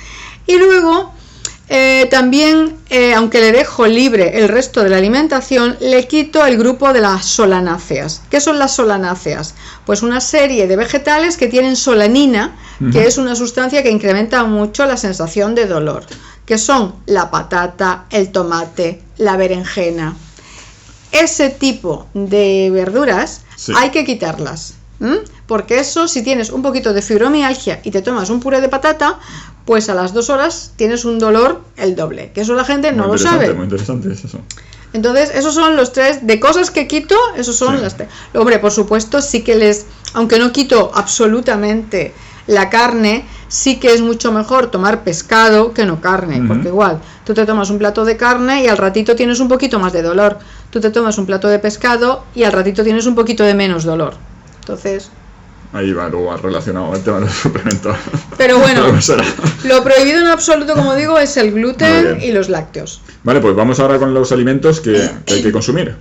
Y 0.48 0.58
luego, 0.58 1.14
eh, 1.76 2.08
también, 2.12 2.78
eh, 2.92 3.16
aunque 3.16 3.42
le 3.42 3.52
dejo 3.52 3.88
libre 3.88 4.40
el 4.40 4.48
resto 4.48 4.84
de 4.84 4.90
la 4.90 4.98
alimentación, 4.98 5.76
le 5.80 6.08
quito 6.08 6.46
el 6.46 6.56
grupo 6.56 6.94
de 6.94 7.02
las 7.02 7.26
solanáceas. 7.26 8.22
¿Qué 8.30 8.40
son 8.40 8.60
las 8.60 8.76
solanáceas? 8.76 9.56
Pues 9.84 10.04
una 10.04 10.22
serie 10.22 10.68
de 10.68 10.76
vegetales 10.76 11.36
que 11.36 11.48
tienen 11.48 11.76
solanina, 11.76 12.56
que 12.92 13.08
es 13.08 13.18
una 13.18 13.36
sustancia 13.36 13.82
que 13.82 13.90
incrementa 13.90 14.44
mucho 14.44 14.86
la 14.86 14.98
sensación 14.98 15.56
de 15.56 15.66
dolor, 15.66 16.06
que 16.46 16.60
son 16.60 16.94
la 17.08 17.32
patata, 17.32 18.06
el 18.12 18.32
tomate, 18.32 19.02
la 19.18 19.36
berenjena. 19.36 20.16
Ese 21.12 21.50
tipo 21.50 22.06
de 22.14 22.70
verduras 22.72 23.42
Sí. 23.56 23.74
hay 23.76 23.90
que 23.90 24.06
quitarlas. 24.06 24.76
Porque 25.48 25.80
eso, 25.80 26.08
si 26.08 26.22
tienes 26.24 26.50
un 26.50 26.62
poquito 26.62 26.94
de 26.94 27.02
fibromialgia 27.02 27.82
y 27.84 27.92
te 27.92 28.02
tomas 28.02 28.30
un 28.30 28.40
puré 28.40 28.62
de 28.62 28.70
patata, 28.70 29.20
pues 29.66 29.90
a 29.90 29.94
las 29.94 30.14
dos 30.14 30.30
horas 30.30 30.74
tienes 30.76 31.06
un 31.06 31.20
dolor 31.20 31.62
el 31.78 31.96
doble. 31.96 32.32
Que 32.34 32.42
eso 32.42 32.54
la 32.54 32.66
gente 32.66 32.92
no 32.92 33.08
lo 33.08 33.18
sabe. 33.18 33.54
Muy 33.54 33.64
interesante 33.66 34.12
es 34.12 34.26
eso. 34.26 34.40
Entonces, 34.94 35.32
esos 35.34 35.56
son 35.56 35.76
los 35.76 35.92
tres 35.92 36.28
de 36.28 36.40
cosas 36.40 36.70
que 36.70 36.88
quito, 36.88 37.16
esos 37.36 37.56
son 37.56 37.76
Sí. 37.78 37.82
las 37.82 37.96
tres. 37.98 38.10
Hombre, 38.36 38.60
por 38.60 38.72
supuesto, 38.72 39.22
sí 39.22 39.42
que 39.42 39.56
les, 39.56 39.86
aunque 40.14 40.38
no 40.38 40.52
quito 40.52 40.92
absolutamente 40.94 42.14
la 42.46 42.70
carne, 42.70 43.26
sí 43.48 43.80
que 43.80 43.94
es 43.94 44.02
mucho 44.02 44.32
mejor 44.32 44.68
tomar 44.68 45.04
pescado 45.04 45.74
que 45.74 45.86
no 45.86 46.02
carne, 46.02 46.44
porque 46.48 46.68
igual, 46.68 47.00
tú 47.26 47.34
te 47.34 47.46
tomas 47.46 47.70
un 47.70 47.78
plato 47.80 48.04
de 48.06 48.18
carne 48.18 48.64
y 48.64 48.68
al 48.68 48.78
ratito 48.78 49.16
tienes 49.16 49.40
un 49.40 49.48
poquito 49.48 49.80
más 49.80 49.94
de 49.94 50.02
dolor. 50.02 50.38
Tú 50.70 50.80
te 50.82 50.90
tomas 50.92 51.18
un 51.18 51.26
plato 51.26 51.48
de 51.48 51.58
pescado 51.60 52.24
y 52.36 52.44
al 52.44 52.52
ratito 52.52 52.84
tienes 52.84 53.06
un 53.06 53.16
poquito 53.16 53.44
de 53.44 53.54
menos 53.54 53.86
dolor. 53.86 54.16
Entonces, 54.60 55.10
Ahí 55.74 55.92
va 55.92 56.08
luego 56.08 56.38
relacionado 56.38 56.94
el 56.96 57.04
tema 57.04 57.20
de 57.20 57.26
los 57.26 57.36
suplementos. 57.36 57.98
pero 58.38 58.60
bueno, 58.60 58.86
lo 59.64 59.84
prohibido 59.84 60.20
en 60.20 60.28
absoluto, 60.28 60.76
como 60.76 60.96
digo, 60.96 61.18
es 61.18 61.36
el 61.38 61.52
gluten 61.52 62.22
y 62.22 62.32
los 62.32 62.50
lácteos. 62.50 63.02
Vale, 63.24 63.42
pues 63.42 63.56
vamos 63.56 63.80
ahora 63.80 63.98
con 63.98 64.14
los 64.14 64.32
alimentos 64.32 64.80
que, 64.80 65.10
que 65.26 65.34
hay 65.34 65.44
que 65.44 65.52
consumir. 65.52 65.96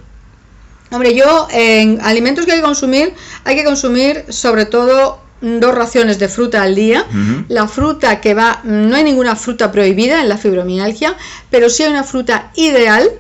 Hombre, 0.91 1.15
yo 1.15 1.49
en 1.51 2.01
alimentos 2.03 2.45
que 2.45 2.53
hay 2.53 2.59
que 2.59 2.65
consumir, 2.65 3.15
hay 3.45 3.57
que 3.57 3.65
consumir 3.65 4.27
sobre 4.29 4.67
todo 4.67 5.23
dos 5.43 5.75
raciones 5.75 6.19
de 6.19 6.29
fruta 6.29 6.63
al 6.63 6.75
día. 6.75 7.05
La 7.49 7.67
fruta 7.69 8.21
que 8.21 8.33
va, 8.33 8.61
no 8.65 8.95
hay 8.97 9.05
ninguna 9.05 9.37
fruta 9.37 9.73
prohibida 9.73 10.23
en 10.23 10.29
la 10.29 10.39
fibromialgia, 10.39 11.17
pero 11.51 11.69
sí 11.69 11.83
hay 11.83 11.91
una 11.91 12.05
fruta 12.05 12.53
ideal 12.55 13.11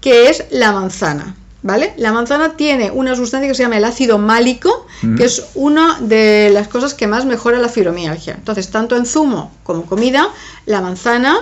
que 0.00 0.28
es 0.28 0.44
la 0.50 0.72
manzana. 0.72 1.36
¿Vale? 1.60 1.92
La 1.96 2.12
manzana 2.12 2.56
tiene 2.56 2.90
una 2.92 3.16
sustancia 3.16 3.48
que 3.48 3.54
se 3.54 3.64
llama 3.64 3.78
el 3.78 3.84
ácido 3.84 4.16
málico, 4.18 4.86
Ujú. 5.02 5.16
que 5.16 5.24
es 5.24 5.46
una 5.54 5.98
de 6.00 6.50
las 6.52 6.68
cosas 6.68 6.94
que 6.94 7.08
más 7.08 7.24
mejora 7.24 7.58
la 7.58 7.68
fibromialgia. 7.68 8.34
Entonces, 8.34 8.70
tanto 8.70 8.96
en 8.96 9.06
zumo 9.06 9.50
como 9.64 9.84
comida, 9.84 10.28
la 10.66 10.80
manzana 10.80 11.36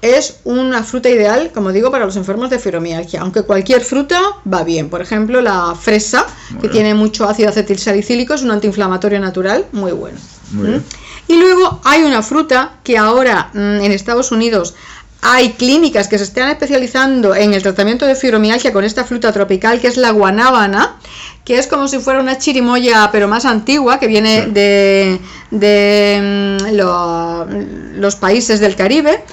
es 0.00 0.36
una 0.44 0.84
fruta 0.84 1.08
ideal, 1.08 1.50
como 1.52 1.72
digo, 1.72 1.90
para 1.90 2.06
los 2.06 2.14
enfermos 2.14 2.50
de 2.50 2.60
fibromialgia, 2.60 3.20
aunque 3.20 3.42
cualquier 3.42 3.80
fruta 3.82 4.20
va 4.50 4.62
bien. 4.62 4.90
Por 4.90 5.02
ejemplo, 5.02 5.40
la 5.40 5.74
fresa, 5.74 6.24
Muy 6.50 6.60
que 6.60 6.68
bien. 6.68 6.72
tiene 6.72 6.94
mucho 6.94 7.28
ácido 7.28 7.48
acetilsalicílico, 7.48 8.34
es 8.34 8.42
un 8.42 8.52
antiinflamatorio 8.52 9.18
natural 9.18 9.66
muy 9.72 9.90
bueno. 9.90 10.18
Muy 10.52 10.68
¿Mm? 10.68 10.82
Y 11.26 11.36
luego 11.36 11.80
hay 11.84 12.04
una 12.04 12.22
fruta 12.22 12.74
que 12.84 12.96
ahora 12.96 13.50
mm, 13.52 13.58
en 13.58 13.90
Estados 13.92 14.30
Unidos 14.30 14.74
hay 15.20 15.52
clínicas 15.54 16.06
que 16.08 16.16
se 16.18 16.24
están 16.24 16.48
especializando 16.50 17.34
en 17.34 17.52
el 17.54 17.62
tratamiento 17.62 18.06
de 18.06 18.14
fibromialgia 18.14 18.72
con 18.72 18.84
esta 18.84 19.04
fruta 19.04 19.32
tropical 19.32 19.80
que 19.80 19.88
es 19.88 19.96
la 19.96 20.10
guanábana, 20.12 20.96
que 21.44 21.58
es 21.58 21.66
como 21.66 21.88
si 21.88 21.98
fuera 21.98 22.20
una 22.20 22.38
chirimoya 22.38 23.08
pero 23.10 23.26
más 23.26 23.44
antigua 23.44 23.98
que 23.98 24.06
viene 24.06 24.44
Sí. 24.44 24.50
de, 24.52 25.20
de, 25.50 26.58
mm, 26.62 26.76
lo- 26.76 27.46
los 27.94 28.16
países 28.16 28.60
del 28.60 28.76
Caribe. 28.76 29.24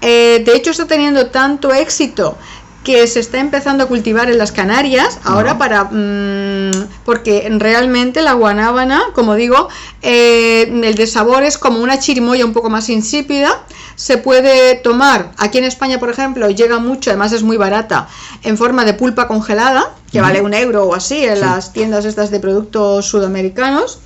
Eh, 0.00 0.42
de 0.46 0.54
hecho 0.56 0.70
está 0.70 0.86
teniendo 0.86 1.26
tanto 1.26 1.72
éxito 1.74 2.38
que 2.84 3.06
se 3.06 3.20
está 3.20 3.38
empezando 3.38 3.84
a 3.84 3.86
cultivar 3.86 4.30
en 4.30 4.38
las 4.38 4.52
Canarias 4.52 5.18
ahora 5.24 5.58
para 5.58 5.84
mm, 5.84 6.88
porque 7.04 7.48
realmente 7.58 8.22
la 8.22 8.32
guanábana 8.32 9.02
como 9.14 9.34
digo 9.34 9.68
eh, 10.02 10.62
el 10.84 10.94
de 10.94 11.06
sabor 11.06 11.42
es 11.42 11.58
como 11.58 11.80
una 11.80 11.98
chirimoya 11.98 12.44
un 12.44 12.52
poco 12.52 12.70
más 12.70 12.88
insípida 12.88 13.64
se 13.96 14.16
puede 14.16 14.76
tomar 14.76 15.32
aquí 15.36 15.58
en 15.58 15.64
España 15.64 15.98
por 15.98 16.10
ejemplo 16.10 16.48
llega 16.50 16.78
mucho 16.78 17.10
además 17.10 17.32
es 17.32 17.42
muy 17.42 17.56
barata 17.56 18.08
en 18.42 18.56
forma 18.56 18.84
de 18.84 18.94
pulpa 18.94 19.26
congelada 19.26 19.94
que 20.12 20.20
vale 20.20 20.40
un 20.40 20.54
euro 20.54 20.84
o 20.84 20.94
así 20.94 21.24
en 21.24 21.34
Sí. 21.36 21.40
las 21.40 21.72
tiendas 21.72 22.04
estas 22.04 22.30
de 22.30 22.40
productos 22.40 23.06
sudamericanos 23.06 23.98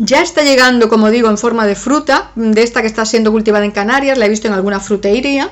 ya 0.00 0.22
está 0.22 0.42
llegando, 0.42 0.88
como 0.88 1.10
digo, 1.10 1.28
en 1.28 1.36
forma 1.38 1.66
de 1.66 1.74
fruta, 1.74 2.30
de 2.36 2.62
esta 2.62 2.82
que 2.82 2.86
está 2.86 3.04
siendo 3.04 3.32
cultivada 3.32 3.64
en 3.64 3.72
Canarias, 3.72 4.16
la 4.16 4.26
he 4.26 4.28
visto 4.28 4.46
en 4.46 4.54
alguna 4.54 4.78
frutería. 4.78 5.50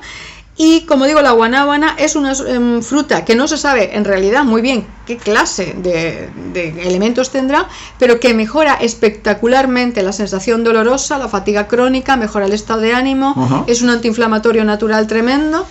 Y 0.59 0.87
como 0.87 1.05
digo, 1.05 1.21
la 1.21 1.33
guanábana 1.33 1.97
es 1.99 2.17
una 2.17 2.33
em, 2.33 2.81
fruta 2.81 3.27
que 3.27 3.35
no 3.35 3.47
se 3.47 3.59
sabe 3.59 3.95
en 3.95 4.07
realidad 4.07 4.43
muy 4.45 4.63
bien 4.63 4.87
qué 5.05 5.19
clase 5.19 5.75
de, 5.77 6.31
de 6.55 6.69
elementos 6.87 7.31
tendrá, 7.31 7.69
pero 7.99 8.19
que 8.21 8.33
mejora 8.33 8.75
espectacularmente 8.75 10.03
la 10.03 10.13
sensación 10.13 10.65
dolorosa, 10.65 11.19
la 11.19 11.29
fatiga 11.29 11.69
crónica, 11.69 12.17
mejora 12.17 12.47
el 12.47 12.53
estado 12.53 12.81
de 12.81 12.95
ánimo, 12.95 13.65
es 13.67 13.83
un 13.83 13.91
antiinflamatorio 13.91 14.65
natural 14.65 15.07
tremendo 15.07 15.67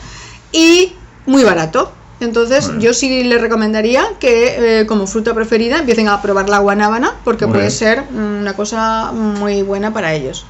y 0.51 0.93
muy 1.25 1.43
barato. 1.43 1.91
Entonces, 2.19 2.71
yo 2.79 2.93
sí 2.93 3.23
le 3.23 3.37
recomendaría 3.39 4.05
que 4.19 4.81
eh, 4.81 4.85
como 4.85 5.05
fruta 5.05 5.33
preferida 5.33 5.79
empiecen 5.79 6.07
a 6.07 6.21
probar 6.21 6.47
la 6.47 6.59
guanábana 6.59 7.15
porque 7.25 7.45
Muy 7.45 7.53
puede 7.55 7.67
bien. 7.67 7.77
ser 7.77 8.03
una 8.15 8.53
cosa 8.53 9.11
muy 9.11 9.63
buena 9.63 9.91
para 9.91 10.13
ellos. 10.13 10.45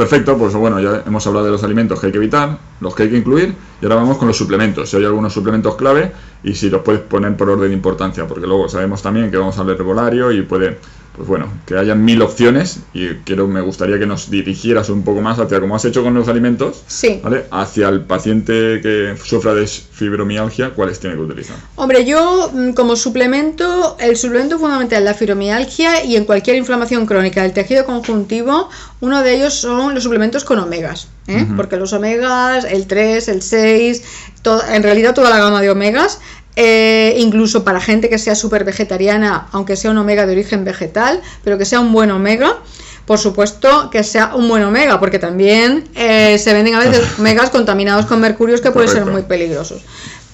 Perfecto, 0.00 0.38
pues 0.38 0.54
bueno, 0.54 0.80
ya 0.80 1.02
hemos 1.06 1.26
hablado 1.26 1.44
de 1.44 1.52
los 1.52 1.62
alimentos 1.62 2.00
que 2.00 2.06
hay 2.06 2.12
que 2.12 2.16
evitar, 2.16 2.56
los 2.80 2.94
que 2.94 3.02
hay 3.02 3.10
que 3.10 3.18
incluir, 3.18 3.54
y 3.82 3.84
ahora 3.84 3.96
vamos 3.96 4.16
con 4.16 4.28
los 4.28 4.36
suplementos. 4.38 4.88
Si 4.88 4.96
hay 4.96 5.04
algunos 5.04 5.30
suplementos 5.30 5.76
clave 5.76 6.10
y 6.42 6.54
si 6.54 6.70
los 6.70 6.80
puedes 6.80 7.02
poner 7.02 7.36
por 7.36 7.50
orden 7.50 7.68
de 7.68 7.74
importancia, 7.74 8.26
porque 8.26 8.46
luego 8.46 8.66
sabemos 8.66 9.02
también 9.02 9.30
que 9.30 9.36
vamos 9.36 9.58
a 9.58 9.60
hablar 9.60 9.76
de 9.76 9.82
herbolario 9.82 10.32
y 10.32 10.40
puede, 10.40 10.78
pues 11.20 11.28
bueno, 11.28 11.48
que 11.66 11.76
haya 11.76 11.94
mil 11.94 12.22
opciones 12.22 12.78
y 12.94 13.08
quiero, 13.26 13.46
me 13.46 13.60
gustaría 13.60 13.98
que 13.98 14.06
nos 14.06 14.30
dirigieras 14.30 14.88
un 14.88 15.02
poco 15.02 15.20
más 15.20 15.38
hacia, 15.38 15.60
como 15.60 15.76
has 15.76 15.84
hecho 15.84 16.02
con 16.02 16.14
los 16.14 16.28
alimentos, 16.28 16.82
Sí. 16.86 17.20
¿vale? 17.22 17.44
Hacia 17.50 17.90
el 17.90 18.00
paciente 18.06 18.80
que 18.80 19.14
sufra 19.22 19.52
de 19.52 19.66
fibromialgia, 19.66 20.70
cuáles 20.70 20.98
tiene 20.98 21.16
que 21.16 21.20
utilizar. 21.22 21.56
Hombre, 21.76 22.06
yo 22.06 22.50
mm, 22.54 22.70
como 22.72 22.96
suplemento, 22.96 23.98
el 24.00 24.16
suplemento 24.16 24.58
fundamental 24.58 25.00
en 25.00 25.04
la 25.04 25.12
fibromialgia 25.14 26.02
y 26.04 26.16
en 26.16 26.24
cualquier 26.24 26.56
inflamación 26.56 27.04
crónica 27.04 27.42
del 27.42 27.52
tejido 27.52 27.84
conjuntivo, 27.84 28.70
uno 29.00 29.22
de 29.22 29.34
ellos 29.34 29.52
son 29.52 29.92
los 29.94 30.02
suplementos 30.02 30.44
con 30.44 30.58
omegas, 30.58 31.08
¿eh? 31.26 31.46
Porque 31.54 31.76
los 31.76 31.92
omegas, 31.92 32.64
el 32.64 32.86
3, 32.86 33.28
el 33.28 33.42
6, 33.42 34.02
to- 34.40 34.62
en 34.72 34.82
realidad 34.82 35.14
toda 35.14 35.28
la 35.28 35.38
gama 35.38 35.60
de 35.60 35.68
omegas, 35.70 36.18
eh, 36.56 37.14
incluso 37.18 37.64
para 37.64 37.80
gente 37.80 38.08
que 38.08 38.18
sea 38.18 38.34
súper 38.34 38.64
vegetariana, 38.64 39.48
aunque 39.52 39.76
sea 39.76 39.90
un 39.90 39.98
omega 39.98 40.26
de 40.26 40.32
origen 40.32 40.64
vegetal, 40.64 41.20
pero 41.44 41.58
que 41.58 41.64
sea 41.64 41.80
un 41.80 41.92
buen 41.92 42.10
omega. 42.10 42.58
Por 43.06 43.18
supuesto 43.18 43.90
que 43.90 44.04
sea 44.04 44.36
un 44.36 44.48
buen 44.48 44.62
omega, 44.62 45.00
porque 45.00 45.18
también 45.18 45.88
eh, 45.94 46.38
se 46.38 46.52
venden 46.52 46.74
a 46.74 46.80
veces 46.80 47.02
omegas 47.18 47.50
contaminados 47.50 48.06
con 48.06 48.20
mercurios 48.20 48.60
que 48.60 48.70
pueden 48.70 48.88
ser 48.88 49.04
muy 49.06 49.22
peligrosos. 49.22 49.82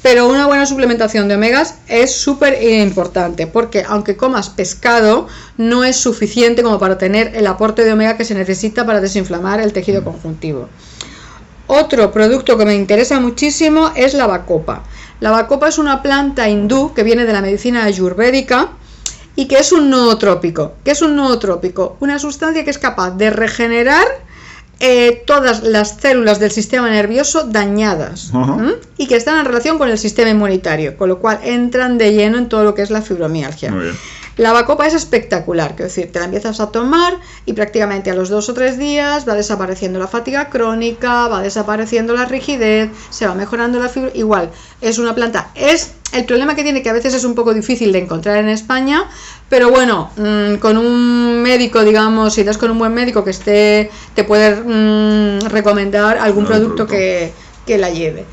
Pero 0.02 0.28
una 0.28 0.46
buena 0.46 0.66
suplementación 0.66 1.26
de 1.26 1.34
omegas 1.34 1.76
es 1.88 2.12
súper 2.12 2.62
importante 2.62 3.46
porque 3.48 3.84
aunque 3.88 4.16
comas 4.16 4.50
pescado 4.50 5.26
no 5.56 5.84
es 5.84 5.96
suficiente 5.96 6.62
como 6.62 6.78
para 6.78 6.96
tener 6.96 7.34
el 7.34 7.46
aporte 7.46 7.82
de 7.82 7.92
omega 7.92 8.16
que 8.16 8.24
se 8.24 8.34
necesita 8.34 8.86
para 8.86 9.00
desinflamar 9.00 9.58
el 9.58 9.72
tejido 9.72 10.04
conjuntivo. 10.04 10.68
Otro 11.66 12.12
producto 12.12 12.56
que 12.56 12.64
me 12.64 12.76
interesa 12.76 13.18
muchísimo 13.18 13.90
es 13.96 14.14
la 14.14 14.28
bacopa. 14.28 14.84
La 15.20 15.30
bacopa 15.30 15.68
es 15.68 15.78
una 15.78 16.02
planta 16.02 16.48
hindú 16.48 16.92
que 16.94 17.02
viene 17.02 17.24
de 17.24 17.32
la 17.32 17.40
medicina 17.40 17.84
ayurvédica 17.84 18.70
y 19.34 19.46
que 19.46 19.58
es 19.58 19.72
un 19.72 19.90
nootrópico. 19.90 20.74
¿Qué 20.84 20.90
es 20.90 21.02
un 21.02 21.16
nootrópico? 21.16 21.96
Una 22.00 22.18
sustancia 22.18 22.64
que 22.64 22.70
es 22.70 22.78
capaz 22.78 23.12
de 23.12 23.30
regenerar 23.30 24.06
eh, 24.78 25.22
todas 25.26 25.62
las 25.62 25.96
células 25.96 26.38
del 26.38 26.50
sistema 26.50 26.90
nervioso 26.90 27.44
dañadas 27.44 28.30
y 28.98 29.06
que 29.06 29.16
están 29.16 29.38
en 29.38 29.46
relación 29.46 29.78
con 29.78 29.88
el 29.88 29.96
sistema 29.96 30.28
inmunitario, 30.28 30.98
con 30.98 31.08
lo 31.08 31.18
cual 31.18 31.40
entran 31.42 31.96
de 31.96 32.12
lleno 32.12 32.36
en 32.36 32.48
todo 32.50 32.62
lo 32.64 32.74
que 32.74 32.82
es 32.82 32.90
la 32.90 33.00
fibromialgia. 33.00 33.70
Muy 33.70 33.84
bien. 33.84 33.96
La 34.36 34.52
bacopa 34.52 34.86
es 34.86 34.92
espectacular, 34.92 35.70
quiero 35.76 35.84
decir, 35.84 36.12
te 36.12 36.18
la 36.18 36.26
empiezas 36.26 36.60
a 36.60 36.70
tomar 36.70 37.18
y 37.46 37.54
prácticamente 37.54 38.10
a 38.10 38.14
los 38.14 38.28
dos 38.28 38.50
o 38.50 38.54
tres 38.54 38.78
días 38.78 39.26
va 39.26 39.34
desapareciendo 39.34 39.98
la 39.98 40.08
fatiga 40.08 40.50
crónica, 40.50 41.26
va 41.28 41.40
desapareciendo 41.40 42.12
la 42.12 42.26
rigidez, 42.26 42.90
se 43.08 43.26
va 43.26 43.34
mejorando 43.34 43.78
la 43.78 43.88
fibra. 43.88 44.10
Igual, 44.12 44.50
es 44.82 44.98
una 44.98 45.14
planta. 45.14 45.50
Es 45.54 45.92
el 46.12 46.26
problema 46.26 46.54
que 46.54 46.64
tiene 46.64 46.82
que 46.82 46.90
a 46.90 46.92
veces 46.92 47.14
es 47.14 47.24
un 47.24 47.34
poco 47.34 47.54
difícil 47.54 47.92
de 47.92 48.00
encontrar 48.00 48.36
en 48.36 48.50
España, 48.50 49.08
pero 49.48 49.70
bueno, 49.70 50.10
mm, 50.16 50.56
con 50.56 50.76
un 50.76 51.40
médico, 51.40 51.82
digamos, 51.82 52.34
si 52.34 52.44
das 52.44 52.58
con 52.58 52.70
un 52.70 52.78
buen 52.78 52.92
médico 52.92 53.24
que 53.24 53.30
esté, 53.30 53.90
te 54.14 54.24
puede 54.24 54.54
mm, 54.54 55.46
recomendar 55.48 56.18
algún 56.18 56.44
producto 56.44 56.84
producto. 56.84 56.92
que, 56.94 57.32
que 57.64 57.78
la 57.78 57.88
lleve. 57.88 58.26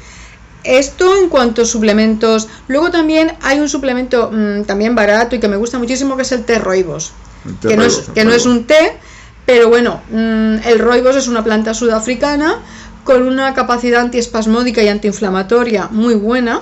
Esto 0.64 1.18
en 1.18 1.30
cuanto 1.30 1.64
a 1.64 1.66
suplementos. 1.66 2.48
Luego 2.68 2.90
también 2.92 3.34
hay 3.42 3.60
un 3.60 3.70
suplemento 3.70 4.32
mm, 4.32 4.64
también 4.64 4.96
barato 4.96 5.36
y 5.36 5.40
que 5.40 5.48
me 5.48 5.58
gusta 5.58 5.78
muchísimo 5.78 6.16
que 6.16 6.22
es 6.24 6.32
el 6.32 6.44
té 6.44 6.60
roibos. 6.60 7.12
El 7.46 7.56
té 7.56 7.68
Que, 7.70 7.78
no 7.78 7.84
es, 7.84 8.04
que 8.14 8.24
no 8.24 8.32
es 8.32 8.46
un 8.46 8.66
té, 8.66 8.98
pero 9.46 9.70
bueno, 9.70 10.02
mm, 10.10 10.68
el 10.68 10.80
roibos 10.80 11.16
es 11.16 11.28
una 11.28 11.44
planta 11.44 11.74
sudafricana 11.74 12.60
con 13.04 13.24
una 13.24 13.54
capacidad 13.54 14.02
antiespasmódica 14.02 14.82
y 14.82 14.88
antiinflamatoria 14.88 15.90
muy 15.92 16.16
buena. 16.16 16.62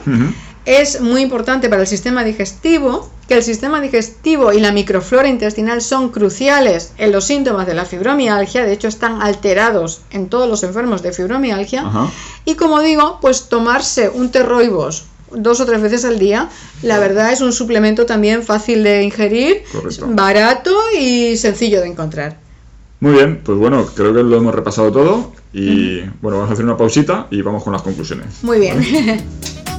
Es 0.65 1.01
muy 1.01 1.21
importante 1.21 1.69
para 1.69 1.81
el 1.81 1.87
sistema 1.87 2.23
digestivo, 2.23 3.09
que 3.27 3.35
el 3.35 3.43
sistema 3.43 3.81
digestivo 3.81 4.53
y 4.53 4.59
la 4.59 4.71
microflora 4.71 5.27
intestinal 5.27 5.81
son 5.81 6.09
cruciales 6.09 6.93
en 6.97 7.11
los 7.11 7.25
síntomas 7.25 7.65
de 7.65 7.73
la 7.73 7.85
fibromialgia, 7.85 8.63
de 8.63 8.73
hecho 8.73 8.87
están 8.87 9.21
alterados 9.21 10.01
en 10.11 10.29
todos 10.29 10.47
los 10.47 10.63
enfermos 10.63 11.01
de 11.01 11.13
fibromialgia. 11.13 11.81
Ajá. 11.81 12.11
Y 12.45 12.55
como 12.55 12.79
digo, 12.81 13.17
pues 13.21 13.49
tomarse 13.49 14.09
un 14.09 14.29
terroibos 14.29 15.05
dos 15.33 15.61
o 15.61 15.65
tres 15.65 15.81
veces 15.81 16.05
al 16.05 16.19
día, 16.19 16.49
la 16.83 16.99
verdad 16.99 17.31
es 17.31 17.41
un 17.41 17.53
suplemento 17.53 18.05
también 18.05 18.43
fácil 18.43 18.83
de 18.83 19.03
ingerir, 19.03 19.63
Correcto. 19.71 20.07
barato 20.09 20.75
y 20.99 21.37
sencillo 21.37 21.81
de 21.81 21.87
encontrar. 21.87 22.37
Muy 22.99 23.13
bien, 23.13 23.41
pues 23.43 23.57
bueno, 23.57 23.85
creo 23.95 24.13
que 24.13 24.21
lo 24.21 24.37
hemos 24.37 24.53
repasado 24.53 24.91
todo 24.91 25.31
y 25.53 26.01
bueno, 26.21 26.37
vamos 26.37 26.49
a 26.49 26.53
hacer 26.53 26.65
una 26.65 26.77
pausita 26.77 27.27
y 27.31 27.41
vamos 27.41 27.63
con 27.63 27.73
las 27.73 27.81
conclusiones. 27.81 28.43
Muy 28.43 28.59
bien. 28.59 28.79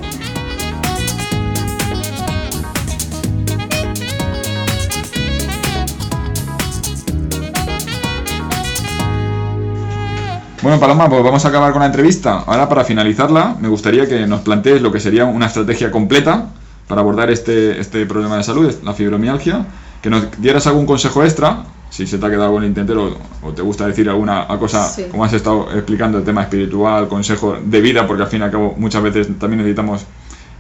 Bueno, 10.62 10.78
Paloma, 10.78 11.08
pues 11.08 11.22
vamos 11.24 11.44
a 11.44 11.48
acabar 11.48 11.72
con 11.72 11.80
la 11.80 11.86
entrevista. 11.86 12.44
Ahora, 12.46 12.68
para 12.68 12.84
finalizarla, 12.84 13.56
me 13.60 13.68
gustaría 13.68 14.06
que 14.06 14.26
nos 14.26 14.42
plantees 14.42 14.80
lo 14.80 14.92
que 14.92 15.00
sería 15.00 15.24
una 15.24 15.46
estrategia 15.46 15.90
completa 15.90 16.46
para 16.86 17.00
abordar 17.00 17.30
este, 17.30 17.80
este 17.80 18.06
problema 18.06 18.36
de 18.36 18.44
salud, 18.44 18.72
la 18.84 18.92
fibromialgia, 18.94 19.66
que 20.00 20.08
nos 20.10 20.26
dieras 20.40 20.66
algún 20.68 20.86
consejo 20.86 21.24
extra, 21.24 21.64
si 21.90 22.06
se 22.06 22.18
te 22.18 22.26
ha 22.26 22.28
quedado 22.30 22.44
algo 22.46 22.58
en 22.58 22.64
el 22.64 22.74
tintero 22.74 23.16
o 23.42 23.50
te 23.50 23.60
gusta 23.62 23.86
decir 23.88 24.08
alguna 24.08 24.46
cosa, 24.58 24.86
Sí. 24.88 25.06
como 25.10 25.24
has 25.24 25.32
estado 25.32 25.68
explicando, 25.74 26.18
el 26.18 26.24
tema 26.24 26.42
espiritual, 26.42 27.08
consejo 27.08 27.56
de 27.62 27.80
vida, 27.80 28.06
porque 28.06 28.22
al 28.22 28.28
fin 28.28 28.40
y 28.40 28.44
al 28.44 28.50
cabo 28.52 28.74
muchas 28.78 29.02
veces 29.02 29.26
también 29.38 29.58
necesitamos 29.58 30.02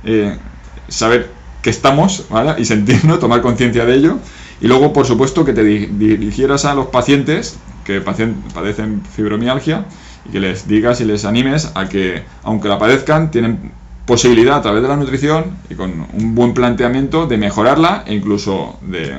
eh, 0.04 0.36
saber 0.88 1.30
que 1.62 1.70
estamos 1.70 2.24
¿vale? 2.28 2.60
y 2.60 2.64
sentirnos, 2.64 3.20
tomar 3.20 3.40
conciencia 3.40 3.84
de 3.84 3.94
ello. 3.94 4.16
Y 4.60 4.66
luego, 4.66 4.92
por 4.92 5.06
supuesto, 5.06 5.44
que 5.44 5.52
te 5.52 5.62
di- 5.62 5.86
dirigieras 5.86 6.64
a 6.64 6.74
los 6.74 6.86
pacientes 6.86 7.56
que 7.84 8.00
padecen 8.00 9.02
fibromialgia 9.04 9.84
y 10.24 10.30
que 10.30 10.40
les 10.40 10.68
digas 10.68 11.00
y 11.00 11.04
les 11.04 11.24
animes 11.24 11.70
a 11.74 11.88
que, 11.88 12.22
aunque 12.42 12.68
la 12.68 12.78
padezcan, 12.78 13.30
tienen 13.30 13.72
posibilidad 14.06 14.56
a 14.56 14.62
través 14.62 14.82
de 14.82 14.88
la 14.88 14.96
nutrición 14.96 15.56
y 15.70 15.74
con 15.74 16.06
un 16.12 16.34
buen 16.34 16.54
planteamiento 16.54 17.26
de 17.26 17.36
mejorarla 17.36 18.04
e 18.06 18.14
incluso 18.14 18.78
de 18.82 19.16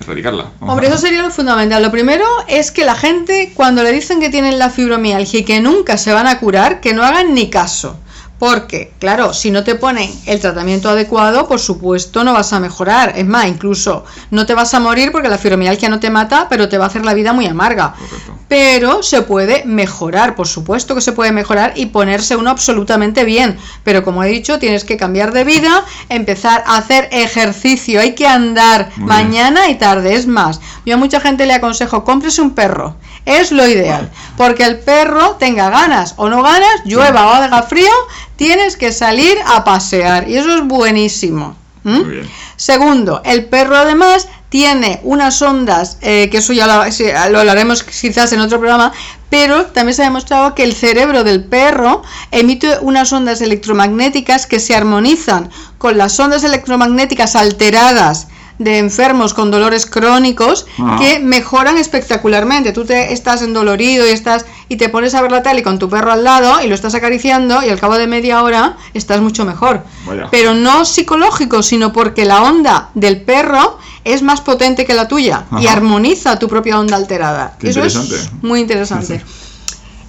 erradicarla. 0.00 0.50
Vamos 0.60 0.72
Hombre, 0.72 0.88
eso 0.88 0.98
sería 0.98 1.22
lo 1.22 1.30
fundamental. 1.30 1.82
Lo 1.82 1.90
primero 1.90 2.24
es 2.48 2.70
que 2.70 2.84
la 2.84 2.94
gente, 2.94 3.52
cuando 3.54 3.82
le 3.82 3.92
dicen 3.92 4.20
que 4.20 4.30
tienen 4.30 4.58
la 4.58 4.70
fibromialgia 4.70 5.40
y 5.40 5.44
que 5.44 5.60
nunca 5.60 5.98
se 5.98 6.12
van 6.12 6.26
a 6.26 6.38
curar, 6.38 6.80
que 6.80 6.94
no 6.94 7.04
hagan 7.04 7.34
ni 7.34 7.50
caso. 7.50 7.98
Porque, 8.40 8.94
claro, 8.98 9.34
si 9.34 9.50
no 9.50 9.64
te 9.64 9.74
ponen 9.74 10.10
el 10.24 10.40
tratamiento 10.40 10.88
adecuado, 10.88 11.46
por 11.46 11.60
supuesto 11.60 12.24
no 12.24 12.32
vas 12.32 12.54
a 12.54 12.58
mejorar. 12.58 13.12
Es 13.14 13.26
más, 13.26 13.46
incluso 13.46 14.06
no 14.30 14.46
te 14.46 14.54
vas 14.54 14.72
a 14.72 14.80
morir 14.80 15.12
porque 15.12 15.28
la 15.28 15.36
fibromialgia 15.36 15.90
no 15.90 16.00
te 16.00 16.08
mata, 16.08 16.46
pero 16.48 16.66
te 16.66 16.78
va 16.78 16.84
a 16.84 16.88
hacer 16.88 17.04
la 17.04 17.12
vida 17.12 17.34
muy 17.34 17.44
amarga. 17.46 17.92
Correcto. 17.92 18.38
pero 18.48 19.02
se 19.02 19.22
puede 19.22 19.64
mejorar, 19.64 20.34
por 20.34 20.48
supuesto 20.48 20.94
que 20.94 21.00
se 21.02 21.12
puede 21.12 21.30
mejorar 21.32 21.74
y 21.76 21.86
ponerse 21.86 22.34
uno 22.34 22.50
absolutamente 22.50 23.24
bien. 23.24 23.58
Pero 23.84 24.02
como 24.02 24.24
he 24.24 24.28
dicho, 24.28 24.58
tienes 24.58 24.84
que 24.84 24.96
cambiar 24.96 25.32
de 25.32 25.44
vida, 25.44 25.84
empezar 26.08 26.64
a 26.66 26.78
hacer 26.78 27.08
ejercicio, 27.12 28.00
hay 28.00 28.14
que 28.14 28.26
andar 28.26 28.90
Muy 28.96 29.06
mañana 29.06 29.68
y 29.68 29.76
tarde. 29.76 30.14
Es 30.14 30.26
más, 30.26 30.60
yo 30.86 30.94
a 30.94 30.96
mucha 30.96 31.20
gente 31.20 31.46
le 31.46 31.52
aconsejo, 31.52 32.04
cómprese 32.04 32.40
un 32.40 32.52
perro. 32.52 32.96
Es 33.26 33.52
lo 33.52 33.66
ideal, 33.66 34.10
porque 34.36 34.64
el 34.64 34.78
perro 34.78 35.36
tenga 35.38 35.70
ganas 35.70 36.14
o 36.16 36.28
no 36.28 36.42
ganas, 36.42 36.82
llueva 36.84 37.26
o 37.26 37.30
haga 37.30 37.62
frío, 37.62 37.92
tienes 38.36 38.76
que 38.76 38.92
salir 38.92 39.38
a 39.46 39.62
pasear 39.64 40.28
y 40.28 40.36
eso 40.36 40.56
es 40.56 40.66
buenísimo. 40.66 41.56
¿m? 41.84 41.98
Muy 41.98 42.10
bien. 42.10 42.30
Segundo, 42.56 43.22
el 43.24 43.46
perro 43.46 43.76
además 43.76 44.28
tiene 44.50 45.00
unas 45.04 45.40
ondas, 45.40 45.96
eh, 46.02 46.28
que 46.30 46.38
eso 46.38 46.52
ya 46.52 46.66
lo, 46.66 47.30
lo 47.30 47.38
hablaremos 47.38 47.84
quizás 47.84 48.32
en 48.32 48.40
otro 48.40 48.58
programa, 48.58 48.92
pero 49.30 49.66
también 49.66 49.94
se 49.94 50.02
ha 50.02 50.06
demostrado 50.06 50.54
que 50.54 50.64
el 50.64 50.74
cerebro 50.74 51.24
del 51.24 51.44
perro 51.44 52.02
emite 52.32 52.78
unas 52.80 53.12
ondas 53.12 53.40
electromagnéticas 53.40 54.46
que 54.46 54.58
se 54.58 54.74
armonizan 54.74 55.50
con 55.78 55.96
las 55.96 56.18
ondas 56.18 56.42
electromagnéticas 56.42 57.36
alteradas 57.36 58.26
de 58.60 58.78
enfermos 58.78 59.32
con 59.34 59.50
dolores 59.50 59.86
crónicos 59.86 60.66
Ah. 60.78 60.96
que 61.00 61.18
mejoran 61.18 61.78
espectacularmente. 61.78 62.72
Tú 62.72 62.84
te 62.84 63.12
estás 63.12 63.40
endolorido 63.42 64.06
y 64.06 64.10
estás 64.10 64.44
y 64.68 64.76
te 64.76 64.88
pones 64.90 65.14
a 65.14 65.22
ver 65.22 65.32
la 65.32 65.42
tele 65.42 65.62
con 65.62 65.78
tu 65.78 65.88
perro 65.88 66.12
al 66.12 66.22
lado 66.22 66.62
y 66.62 66.68
lo 66.68 66.74
estás 66.74 66.94
acariciando 66.94 67.62
y 67.64 67.70
al 67.70 67.80
cabo 67.80 67.96
de 67.96 68.06
media 68.06 68.42
hora 68.42 68.76
estás 68.94 69.20
mucho 69.22 69.44
mejor. 69.46 69.82
Vaya. 70.06 70.28
Pero 70.30 70.52
no 70.54 70.84
psicológico, 70.84 71.62
sino 71.62 71.92
porque 71.92 72.24
la 72.26 72.42
onda 72.42 72.90
del 72.94 73.22
perro 73.22 73.78
es 74.04 74.22
más 74.22 74.42
potente 74.42 74.84
que 74.84 74.92
la 74.94 75.08
tuya 75.08 75.44
y 75.58 75.66
armoniza 75.66 76.38
tu 76.38 76.46
propia 76.46 76.78
onda 76.78 76.96
alterada. 76.96 77.56
Qué 77.58 77.70
Eso 77.70 77.82
es 77.82 77.94
interesante. 77.96 78.36
muy 78.46 78.60
interesante. 78.60 79.24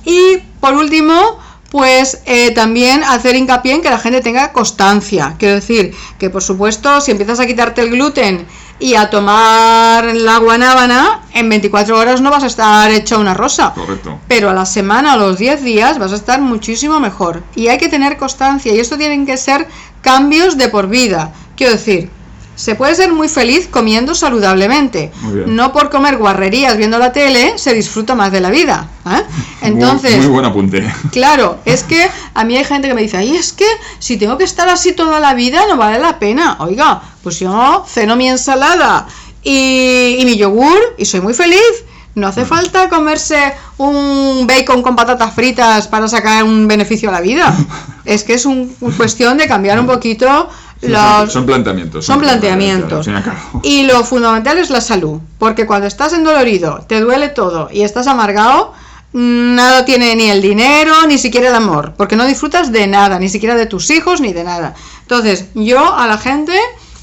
Y 0.03 0.37
por 0.59 0.73
último, 0.73 1.39
pues 1.71 2.19
eh, 2.25 2.51
también 2.51 3.01
hacer 3.05 3.37
hincapié 3.37 3.75
en 3.75 3.81
que 3.81 3.89
la 3.89 3.97
gente 3.97 4.19
tenga 4.19 4.51
constancia. 4.51 5.35
Quiero 5.39 5.55
decir 5.55 5.95
que, 6.19 6.29
por 6.29 6.43
supuesto, 6.43 6.99
si 6.99 7.11
empiezas 7.11 7.39
a 7.39 7.47
quitarte 7.47 7.81
el 7.81 7.91
gluten 7.91 8.45
y 8.77 8.95
a 8.95 9.09
tomar 9.09 10.13
la 10.13 10.37
guanábana, 10.39 11.21
en 11.33 11.47
24 11.47 11.97
horas 11.97 12.19
no 12.19 12.29
vas 12.29 12.43
a 12.43 12.47
estar 12.47 12.91
hecho 12.91 13.17
una 13.21 13.33
rosa. 13.33 13.71
Correcto. 13.73 14.19
Pero 14.27 14.49
a 14.49 14.53
la 14.53 14.65
semana 14.65 15.15
o 15.15 15.17
los 15.17 15.37
10 15.37 15.63
días 15.63 15.97
vas 15.97 16.11
a 16.11 16.15
estar 16.15 16.41
muchísimo 16.41 16.99
mejor. 16.99 17.41
Y 17.55 17.69
hay 17.69 17.77
que 17.77 17.87
tener 17.87 18.17
constancia. 18.17 18.75
Y 18.75 18.79
esto 18.81 18.97
tienen 18.97 19.25
que 19.25 19.37
ser 19.37 19.65
cambios 20.01 20.57
de 20.57 20.67
por 20.67 20.87
vida. 20.87 21.31
Quiero 21.55 21.71
decir, 21.71 22.09
se 22.55 22.75
puede 22.75 22.93
ser 22.95 23.11
muy 23.11 23.27
feliz 23.27 23.67
comiendo 23.67 24.13
saludablemente. 24.13 25.11
No 25.47 25.71
por 25.71 25.89
comer 25.89 26.17
guarrerías 26.17 26.77
viendo 26.77 26.99
la 26.99 27.11
tele 27.11 27.57
se 27.57 27.73
disfruta 27.73 28.13
más 28.13 28.31
de 28.31 28.41
la 28.41 28.49
vida. 28.49 28.87
¿eh? 29.05 29.23
Entonces, 29.61 30.17
Muy, 30.17 30.25
muy 30.25 30.33
buen 30.33 30.45
apunte. 30.45 30.93
Claro, 31.11 31.59
es 31.65 31.83
que 31.83 32.07
a 32.33 32.43
mí 32.43 32.57
hay 32.57 32.63
gente 32.63 32.87
que 32.87 32.93
me 32.93 33.01
dice, 33.01 33.17
ay, 33.17 33.35
es 33.35 33.53
que 33.53 33.65
si 33.99 34.17
tengo 34.17 34.37
que 34.37 34.43
estar 34.43 34.69
así 34.69 34.93
toda 34.93 35.19
la 35.19 35.33
vida 35.33 35.63
no 35.67 35.77
vale 35.77 35.99
la 35.99 36.19
pena. 36.19 36.57
Oiga, 36.59 37.01
pues 37.23 37.39
yo 37.39 37.85
ceno 37.87 38.15
mi 38.15 38.29
ensalada 38.29 39.07
y, 39.43 40.17
y 40.19 40.25
mi 40.25 40.37
yogur 40.37 40.77
y 40.97 41.05
soy 41.05 41.21
muy 41.21 41.33
feliz. 41.33 41.85
No 42.13 42.27
hace 42.27 42.43
falta 42.43 42.89
comerse 42.89 43.53
un 43.77 44.45
bacon 44.45 44.83
con 44.83 44.97
patatas 44.97 45.33
fritas 45.33 45.87
para 45.87 46.09
sacar 46.09 46.43
un 46.43 46.67
beneficio 46.67 47.09
a 47.09 47.13
la 47.13 47.21
vida. 47.21 47.55
Es 48.03 48.23
que 48.23 48.33
es 48.33 48.45
un, 48.45 48.75
un 48.81 48.91
cuestión 48.93 49.37
de 49.37 49.47
cambiar 49.47 49.79
un 49.79 49.85
poquito 49.85 50.49
los, 50.81 51.31
son, 51.31 51.45
planteamientos. 51.45 52.05
son 52.05 52.19
planteamientos. 52.19 53.05
fin 53.05 53.15
y 53.63 53.83
lo 53.83 54.03
fundamental 54.03 54.57
es 54.57 54.69
la 54.69 54.81
salud, 54.81 55.19
porque 55.37 55.67
cuando 55.67 55.87
estás 55.87 56.13
endolorido, 56.13 56.85
te 56.87 56.99
duele 56.99 57.29
todo 57.29 57.69
y 57.71 57.83
estás 57.83 58.07
amargado, 58.07 58.73
nada 59.13 59.85
tiene 59.85 60.15
ni 60.15 60.29
el 60.29 60.41
dinero, 60.41 60.93
ni 61.07 61.17
siquiera 61.17 61.49
el 61.49 61.55
amor, 61.55 61.93
porque 61.97 62.15
no 62.15 62.25
disfrutas 62.25 62.71
de 62.71 62.87
nada, 62.87 63.19
ni 63.19 63.29
siquiera 63.29 63.55
de 63.55 63.65
tus 63.65 63.89
hijos, 63.91 64.21
ni 64.21 64.33
de 64.33 64.43
nada. 64.43 64.73
Entonces, 65.01 65.45
yo 65.53 65.93
a 65.95 66.07
la 66.07 66.17
gente 66.17 66.57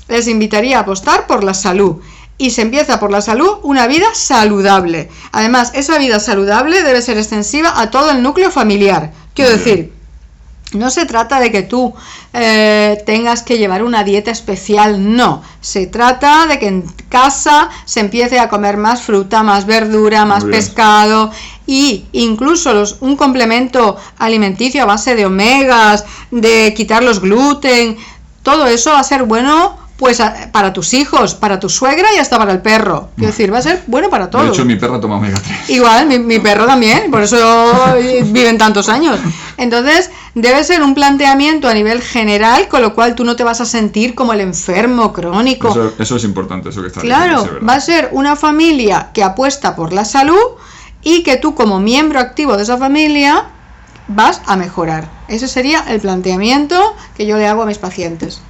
les 0.08 0.26
invitaría 0.26 0.78
a 0.78 0.80
apostar 0.82 1.26
por 1.26 1.44
la 1.44 1.54
salud. 1.54 1.96
Y 2.40 2.50
se 2.50 2.62
empieza 2.62 3.00
por 3.00 3.10
la 3.10 3.20
salud, 3.20 3.58
una 3.64 3.88
vida 3.88 4.06
saludable. 4.14 5.10
Además, 5.32 5.72
esa 5.74 5.98
vida 5.98 6.20
saludable 6.20 6.84
debe 6.84 7.02
ser 7.02 7.18
extensiva 7.18 7.80
a 7.80 7.90
todo 7.90 8.12
el 8.12 8.22
núcleo 8.22 8.52
familiar. 8.52 9.12
Quiero 9.34 9.50
decir, 9.50 9.92
no 10.72 10.90
se 10.90 11.06
trata 11.06 11.40
de 11.40 11.50
que 11.50 11.62
tú 11.62 11.94
eh, 12.34 13.02
tengas 13.06 13.42
que 13.42 13.56
llevar 13.56 13.82
una 13.82 14.04
dieta 14.04 14.30
especial, 14.30 15.16
no. 15.16 15.42
Se 15.60 15.86
trata 15.86 16.46
de 16.46 16.58
que 16.58 16.66
en 16.68 16.82
casa 17.08 17.70
se 17.86 18.00
empiece 18.00 18.38
a 18.38 18.50
comer 18.50 18.76
más 18.76 19.02
fruta, 19.02 19.42
más 19.42 19.64
verdura, 19.64 20.26
más 20.26 20.44
pescado 20.44 21.30
y 21.66 22.06
incluso 22.12 22.74
los, 22.74 22.98
un 23.00 23.16
complemento 23.16 23.96
alimenticio 24.18 24.82
a 24.82 24.86
base 24.86 25.14
de 25.14 25.24
omegas, 25.24 26.04
de 26.30 26.74
quitar 26.76 27.02
los 27.02 27.20
gluten. 27.20 27.96
Todo 28.42 28.66
eso 28.66 28.90
va 28.90 29.00
a 29.00 29.04
ser 29.04 29.22
bueno 29.22 29.87
pues 29.98 30.20
a- 30.20 30.48
para 30.52 30.72
tus 30.72 30.94
hijos, 30.94 31.34
para 31.34 31.58
tu 31.58 31.68
suegra 31.68 32.06
y 32.14 32.18
hasta 32.18 32.38
para 32.38 32.52
el 32.52 32.60
perro. 32.62 33.08
Quiero 33.16 33.32
decir, 33.32 33.52
va 33.52 33.58
a 33.58 33.62
ser 33.62 33.82
bueno 33.88 34.08
para 34.08 34.26
De 34.26 34.30
todos. 34.30 34.48
hecho, 34.56 34.64
mi 34.64 34.76
perra 34.76 35.00
toma 35.00 35.16
omega 35.16 35.38
3. 35.44 35.70
Igual, 35.70 36.06
mi, 36.06 36.20
mi 36.20 36.38
perro 36.38 36.66
también, 36.66 37.10
por 37.10 37.22
eso 37.22 37.36
viven 38.26 38.56
tantos 38.58 38.88
años. 38.88 39.18
Entonces, 39.56 40.10
debe 40.36 40.62
ser 40.62 40.82
un 40.84 40.94
planteamiento 40.94 41.68
a 41.68 41.74
nivel 41.74 42.00
general, 42.00 42.68
con 42.68 42.80
lo 42.80 42.94
cual 42.94 43.16
tú 43.16 43.24
no 43.24 43.34
te 43.34 43.42
vas 43.42 43.60
a 43.60 43.64
sentir 43.64 44.14
como 44.14 44.32
el 44.32 44.40
enfermo 44.40 45.12
crónico. 45.12 45.68
Eso, 45.70 45.92
eso 45.98 46.16
es 46.16 46.22
importante, 46.22 46.68
eso 46.68 46.80
que 46.80 46.86
está 46.88 47.00
claro, 47.00 47.42
diciendo, 47.42 47.66
va 47.66 47.74
a 47.74 47.80
ser 47.80 48.10
una 48.12 48.36
familia 48.36 49.10
que 49.12 49.24
apuesta 49.24 49.74
por 49.74 49.92
la 49.92 50.04
salud 50.04 50.38
y 51.02 51.24
que 51.24 51.36
tú 51.38 51.56
como 51.56 51.80
miembro 51.80 52.20
activo 52.20 52.56
de 52.56 52.62
esa 52.62 52.76
familia 52.78 53.46
vas 54.06 54.42
a 54.46 54.56
mejorar. 54.56 55.08
Ese 55.26 55.48
sería 55.48 55.80
el 55.88 56.00
planteamiento 56.00 56.94
que 57.16 57.26
yo 57.26 57.36
le 57.36 57.48
hago 57.48 57.62
a 57.62 57.66
mis 57.66 57.78
pacientes. 57.78 58.40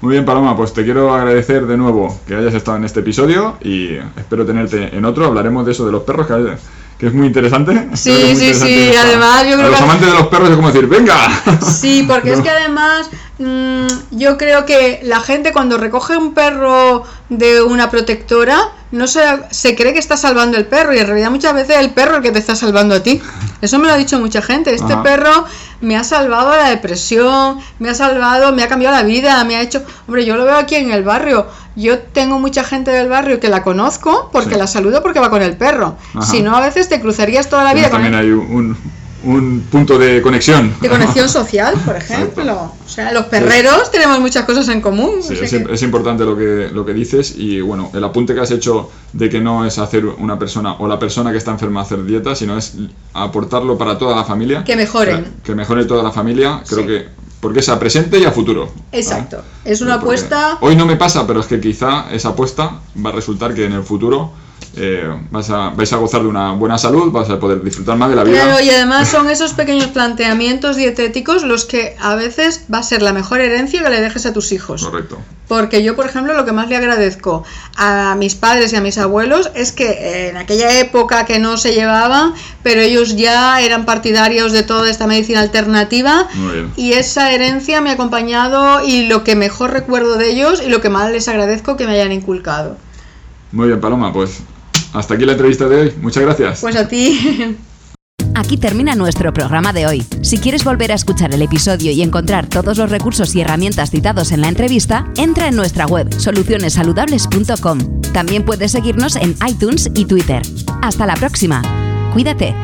Muy 0.00 0.12
bien, 0.12 0.24
Paloma, 0.24 0.56
pues 0.56 0.72
te 0.72 0.84
quiero 0.84 1.12
agradecer 1.12 1.66
de 1.66 1.76
nuevo 1.76 2.20
que 2.26 2.34
hayas 2.36 2.54
estado 2.54 2.76
en 2.76 2.84
este 2.84 3.00
episodio 3.00 3.56
y 3.60 3.96
espero 4.16 4.46
tenerte 4.46 4.96
en 4.96 5.04
otro. 5.04 5.26
Hablaremos 5.26 5.66
de 5.66 5.72
eso 5.72 5.84
de 5.86 5.90
los 5.92 6.04
perros, 6.04 6.26
que, 6.28 6.56
que 6.98 7.06
es 7.08 7.14
muy 7.14 7.26
interesante. 7.26 7.88
Sí, 7.94 8.10
muy 8.10 8.20
sí, 8.36 8.44
interesante 8.46 8.92
sí, 8.92 8.96
además 8.96 9.42
yo 9.48 9.54
a 9.54 9.56
creo 9.56 9.68
los 9.70 9.76
que- 9.78 9.84
amantes 9.84 10.06
de 10.06 10.14
los 10.14 10.26
perros 10.28 10.50
es 10.50 10.56
como 10.56 10.68
decir, 10.70 10.86
¡venga! 10.86 11.16
Sí, 11.60 12.04
porque 12.08 12.32
es 12.34 12.40
que 12.40 12.50
además 12.50 13.10
mm, 13.38 13.86
yo 14.12 14.36
creo 14.38 14.64
que 14.66 15.00
la 15.02 15.20
gente 15.20 15.52
cuando 15.52 15.76
recoge 15.78 16.16
un 16.16 16.34
perro 16.34 17.04
de 17.28 17.62
una 17.62 17.90
protectora 17.90 18.58
no 18.90 19.06
se, 19.06 19.20
se 19.50 19.74
cree 19.76 19.92
que 19.92 19.98
está 19.98 20.16
salvando 20.16 20.56
el 20.56 20.64
perro 20.66 20.94
y 20.94 20.98
en 20.98 21.06
realidad 21.06 21.30
muchas 21.30 21.52
veces 21.52 21.76
es 21.76 21.82
el 21.82 21.90
perro 21.90 22.16
el 22.16 22.22
que 22.22 22.32
te 22.32 22.38
está 22.38 22.54
salvando 22.56 22.94
a 22.94 23.02
ti. 23.02 23.20
Eso 23.60 23.78
me 23.78 23.86
lo 23.86 23.92
ha 23.92 23.96
dicho 23.98 24.18
mucha 24.18 24.40
gente. 24.40 24.74
Este 24.74 24.94
Ajá. 24.94 25.02
perro 25.02 25.44
me 25.82 25.96
ha 25.96 26.04
salvado 26.04 26.56
la 26.56 26.70
depresión, 26.70 27.58
me 27.78 27.90
ha 27.90 27.94
salvado, 27.94 28.52
me 28.52 28.62
ha 28.62 28.68
cambiado 28.68 28.96
la 28.96 29.02
vida, 29.02 29.44
me 29.44 29.56
ha 29.56 29.60
hecho... 29.60 29.82
Hombre, 30.06 30.24
yo 30.24 30.36
lo 30.36 30.44
veo 30.46 30.56
aquí 30.56 30.76
en 30.76 30.90
el 30.90 31.02
barrio. 31.04 31.46
Yo 31.76 31.98
tengo 31.98 32.38
mucha 32.38 32.64
gente 32.64 32.90
del 32.90 33.08
barrio 33.10 33.38
que 33.40 33.48
la 33.48 33.62
conozco 33.62 34.30
porque 34.32 34.54
Sí. 34.54 34.58
la 34.58 34.66
saludo 34.66 35.02
porque 35.02 35.20
va 35.20 35.28
con 35.30 35.42
el 35.42 35.56
perro. 35.56 35.96
Si 36.22 36.40
no, 36.42 36.56
a 36.56 36.60
veces 36.62 36.88
te 36.88 36.98
cruzarías 37.00 37.48
toda 37.50 37.64
la 37.64 37.74
vida 37.74 37.90
con 37.90 38.00
también 38.02 38.14
el- 38.14 38.20
hay 38.20 38.30
un, 38.32 38.76
un 39.24 39.66
punto 39.70 39.98
de 39.98 40.22
conexión. 40.22 40.74
de 40.80 40.88
conexión 40.88 41.28
social, 41.40 41.74
por 41.84 41.96
ejemplo. 41.96 42.72
O 42.84 42.88
sea, 42.88 43.12
los 43.12 43.24
perreros 43.26 43.90
tenemos 43.90 44.20
muchas 44.20 44.44
cosas 44.44 44.68
en 44.68 44.80
común. 44.80 45.16
Sí, 45.22 45.34
es, 45.40 45.50
que- 45.50 45.66
es 45.72 45.82
importante 45.82 46.24
lo 46.24 46.36
que, 46.36 46.68
lo 46.72 46.84
que 46.86 46.92
dices 46.94 47.34
y 47.36 47.60
bueno, 47.60 47.90
el 47.94 48.02
apunte 48.04 48.34
que 48.34 48.40
has 48.40 48.50
hecho 48.50 48.90
de 49.12 49.28
que 49.28 49.40
no 49.40 49.64
es 49.66 49.78
hacer 49.78 50.04
una 50.06 50.38
persona 50.38 50.74
o 50.74 50.86
la 50.86 50.98
persona 50.98 51.32
que 51.32 51.38
está 51.38 51.50
enferma 51.50 51.80
hacer 51.82 52.04
dieta, 52.04 52.34
sino 52.34 52.56
es 52.56 52.74
aportarlo 53.14 53.76
para 53.78 53.98
toda 53.98 54.14
la 54.16 54.24
familia. 54.24 54.64
Que 54.64 54.76
mejoren. 54.76 55.24
Que, 55.24 55.30
que 55.42 55.54
mejore 55.54 55.84
toda 55.84 56.02
la 56.02 56.12
familia, 56.12 56.62
creo 56.68 56.80
Sí. 56.82 56.86
que 56.86 57.06
porque 57.40 57.60
es 57.60 57.68
a 57.68 57.78
presente 57.78 58.18
y 58.18 58.24
a 58.24 58.32
futuro. 58.32 58.68
Exacto. 58.90 59.36
¿vale? 59.36 59.48
Es 59.72 59.80
una 59.80 59.94
Porque 60.00 60.06
apuesta. 60.18 60.58
Hoy 60.60 60.74
no 60.74 60.86
me 60.86 60.96
pasa, 60.96 61.24
pero 61.26 61.38
es 61.40 61.46
que 61.46 61.60
quizá 61.60 62.06
esa 62.12 62.30
apuesta 62.30 62.80
va 63.04 63.10
a 63.10 63.12
resultar 63.12 63.54
que 63.54 63.64
en 63.64 63.72
el 63.74 63.84
futuro 63.84 64.32
eh, 64.76 65.08
vas 65.30 65.50
a, 65.50 65.70
vais 65.70 65.92
a 65.92 65.96
gozar 65.96 66.22
de 66.22 66.28
una 66.28 66.52
buena 66.52 66.78
salud, 66.78 67.10
vas 67.10 67.28
a 67.30 67.38
poder 67.38 67.62
disfrutar 67.62 67.96
más 67.96 68.10
de 68.10 68.16
la 68.16 68.24
vida. 68.24 68.44
Claro, 68.44 68.64
y 68.64 68.70
además 68.70 69.08
son 69.08 69.28
esos 69.30 69.52
pequeños 69.52 69.88
planteamientos 69.88 70.76
dietéticos 70.76 71.42
los 71.42 71.64
que 71.64 71.96
a 72.00 72.14
veces 72.14 72.64
va 72.72 72.78
a 72.78 72.82
ser 72.82 73.02
la 73.02 73.12
mejor 73.12 73.40
herencia 73.40 73.82
que 73.82 73.90
le 73.90 74.00
dejes 74.00 74.26
a 74.26 74.32
tus 74.32 74.52
hijos. 74.52 74.84
Correcto. 74.84 75.18
Porque 75.48 75.82
yo, 75.82 75.96
por 75.96 76.04
ejemplo, 76.04 76.34
lo 76.34 76.44
que 76.44 76.52
más 76.52 76.68
le 76.68 76.76
agradezco 76.76 77.42
a 77.76 78.14
mis 78.18 78.34
padres 78.34 78.72
y 78.72 78.76
a 78.76 78.82
mis 78.82 78.98
abuelos 78.98 79.50
es 79.54 79.72
que 79.72 80.28
en 80.28 80.36
aquella 80.36 80.78
época 80.78 81.24
que 81.24 81.38
no 81.38 81.56
se 81.56 81.72
llevaban, 81.72 82.34
pero 82.62 82.82
ellos 82.82 83.16
ya 83.16 83.60
eran 83.62 83.86
partidarios 83.86 84.52
de 84.52 84.62
toda 84.62 84.90
esta 84.90 85.06
medicina 85.06 85.40
alternativa 85.40 86.28
Muy 86.34 86.52
bien. 86.52 86.72
y 86.76 86.92
esa 86.92 87.32
herencia 87.32 87.80
me 87.80 87.90
ha 87.90 87.94
acompañado 87.94 88.84
y 88.84 89.06
lo 89.06 89.24
que 89.24 89.36
mejor 89.36 89.72
recuerdo 89.72 90.16
de 90.16 90.30
ellos 90.30 90.62
y 90.64 90.68
lo 90.68 90.82
que 90.82 90.90
más 90.90 91.10
les 91.10 91.28
agradezco 91.28 91.78
que 91.78 91.86
me 91.86 91.94
hayan 91.94 92.12
inculcado. 92.12 92.76
Muy 93.50 93.68
bien, 93.68 93.80
Paloma, 93.80 94.12
pues 94.12 94.42
hasta 94.92 95.14
aquí 95.14 95.24
la 95.24 95.32
entrevista 95.32 95.68
de 95.68 95.76
hoy. 95.76 95.92
Muchas 96.00 96.22
gracias. 96.22 96.60
Pues 96.60 96.76
a 96.76 96.88
ti. 96.88 97.56
Aquí 98.34 98.56
termina 98.56 98.94
nuestro 98.94 99.32
programa 99.32 99.72
de 99.72 99.86
hoy. 99.86 100.06
Si 100.22 100.38
quieres 100.38 100.62
volver 100.62 100.92
a 100.92 100.94
escuchar 100.94 101.34
el 101.34 101.42
episodio 101.42 101.90
y 101.90 102.02
encontrar 102.02 102.46
todos 102.46 102.78
los 102.78 102.88
recursos 102.88 103.34
y 103.34 103.40
herramientas 103.40 103.90
citados 103.90 104.30
en 104.30 104.42
la 104.42 104.48
entrevista, 104.48 105.10
entra 105.16 105.48
en 105.48 105.56
nuestra 105.56 105.86
web 105.86 106.08
solucionesaludables.com. 106.16 108.00
También 108.12 108.44
puedes 108.44 108.70
seguirnos 108.70 109.16
en 109.16 109.34
iTunes 109.44 109.90
y 109.92 110.04
Twitter. 110.04 110.42
Hasta 110.82 111.04
la 111.04 111.14
próxima. 111.16 111.62
Cuídate. 112.12 112.54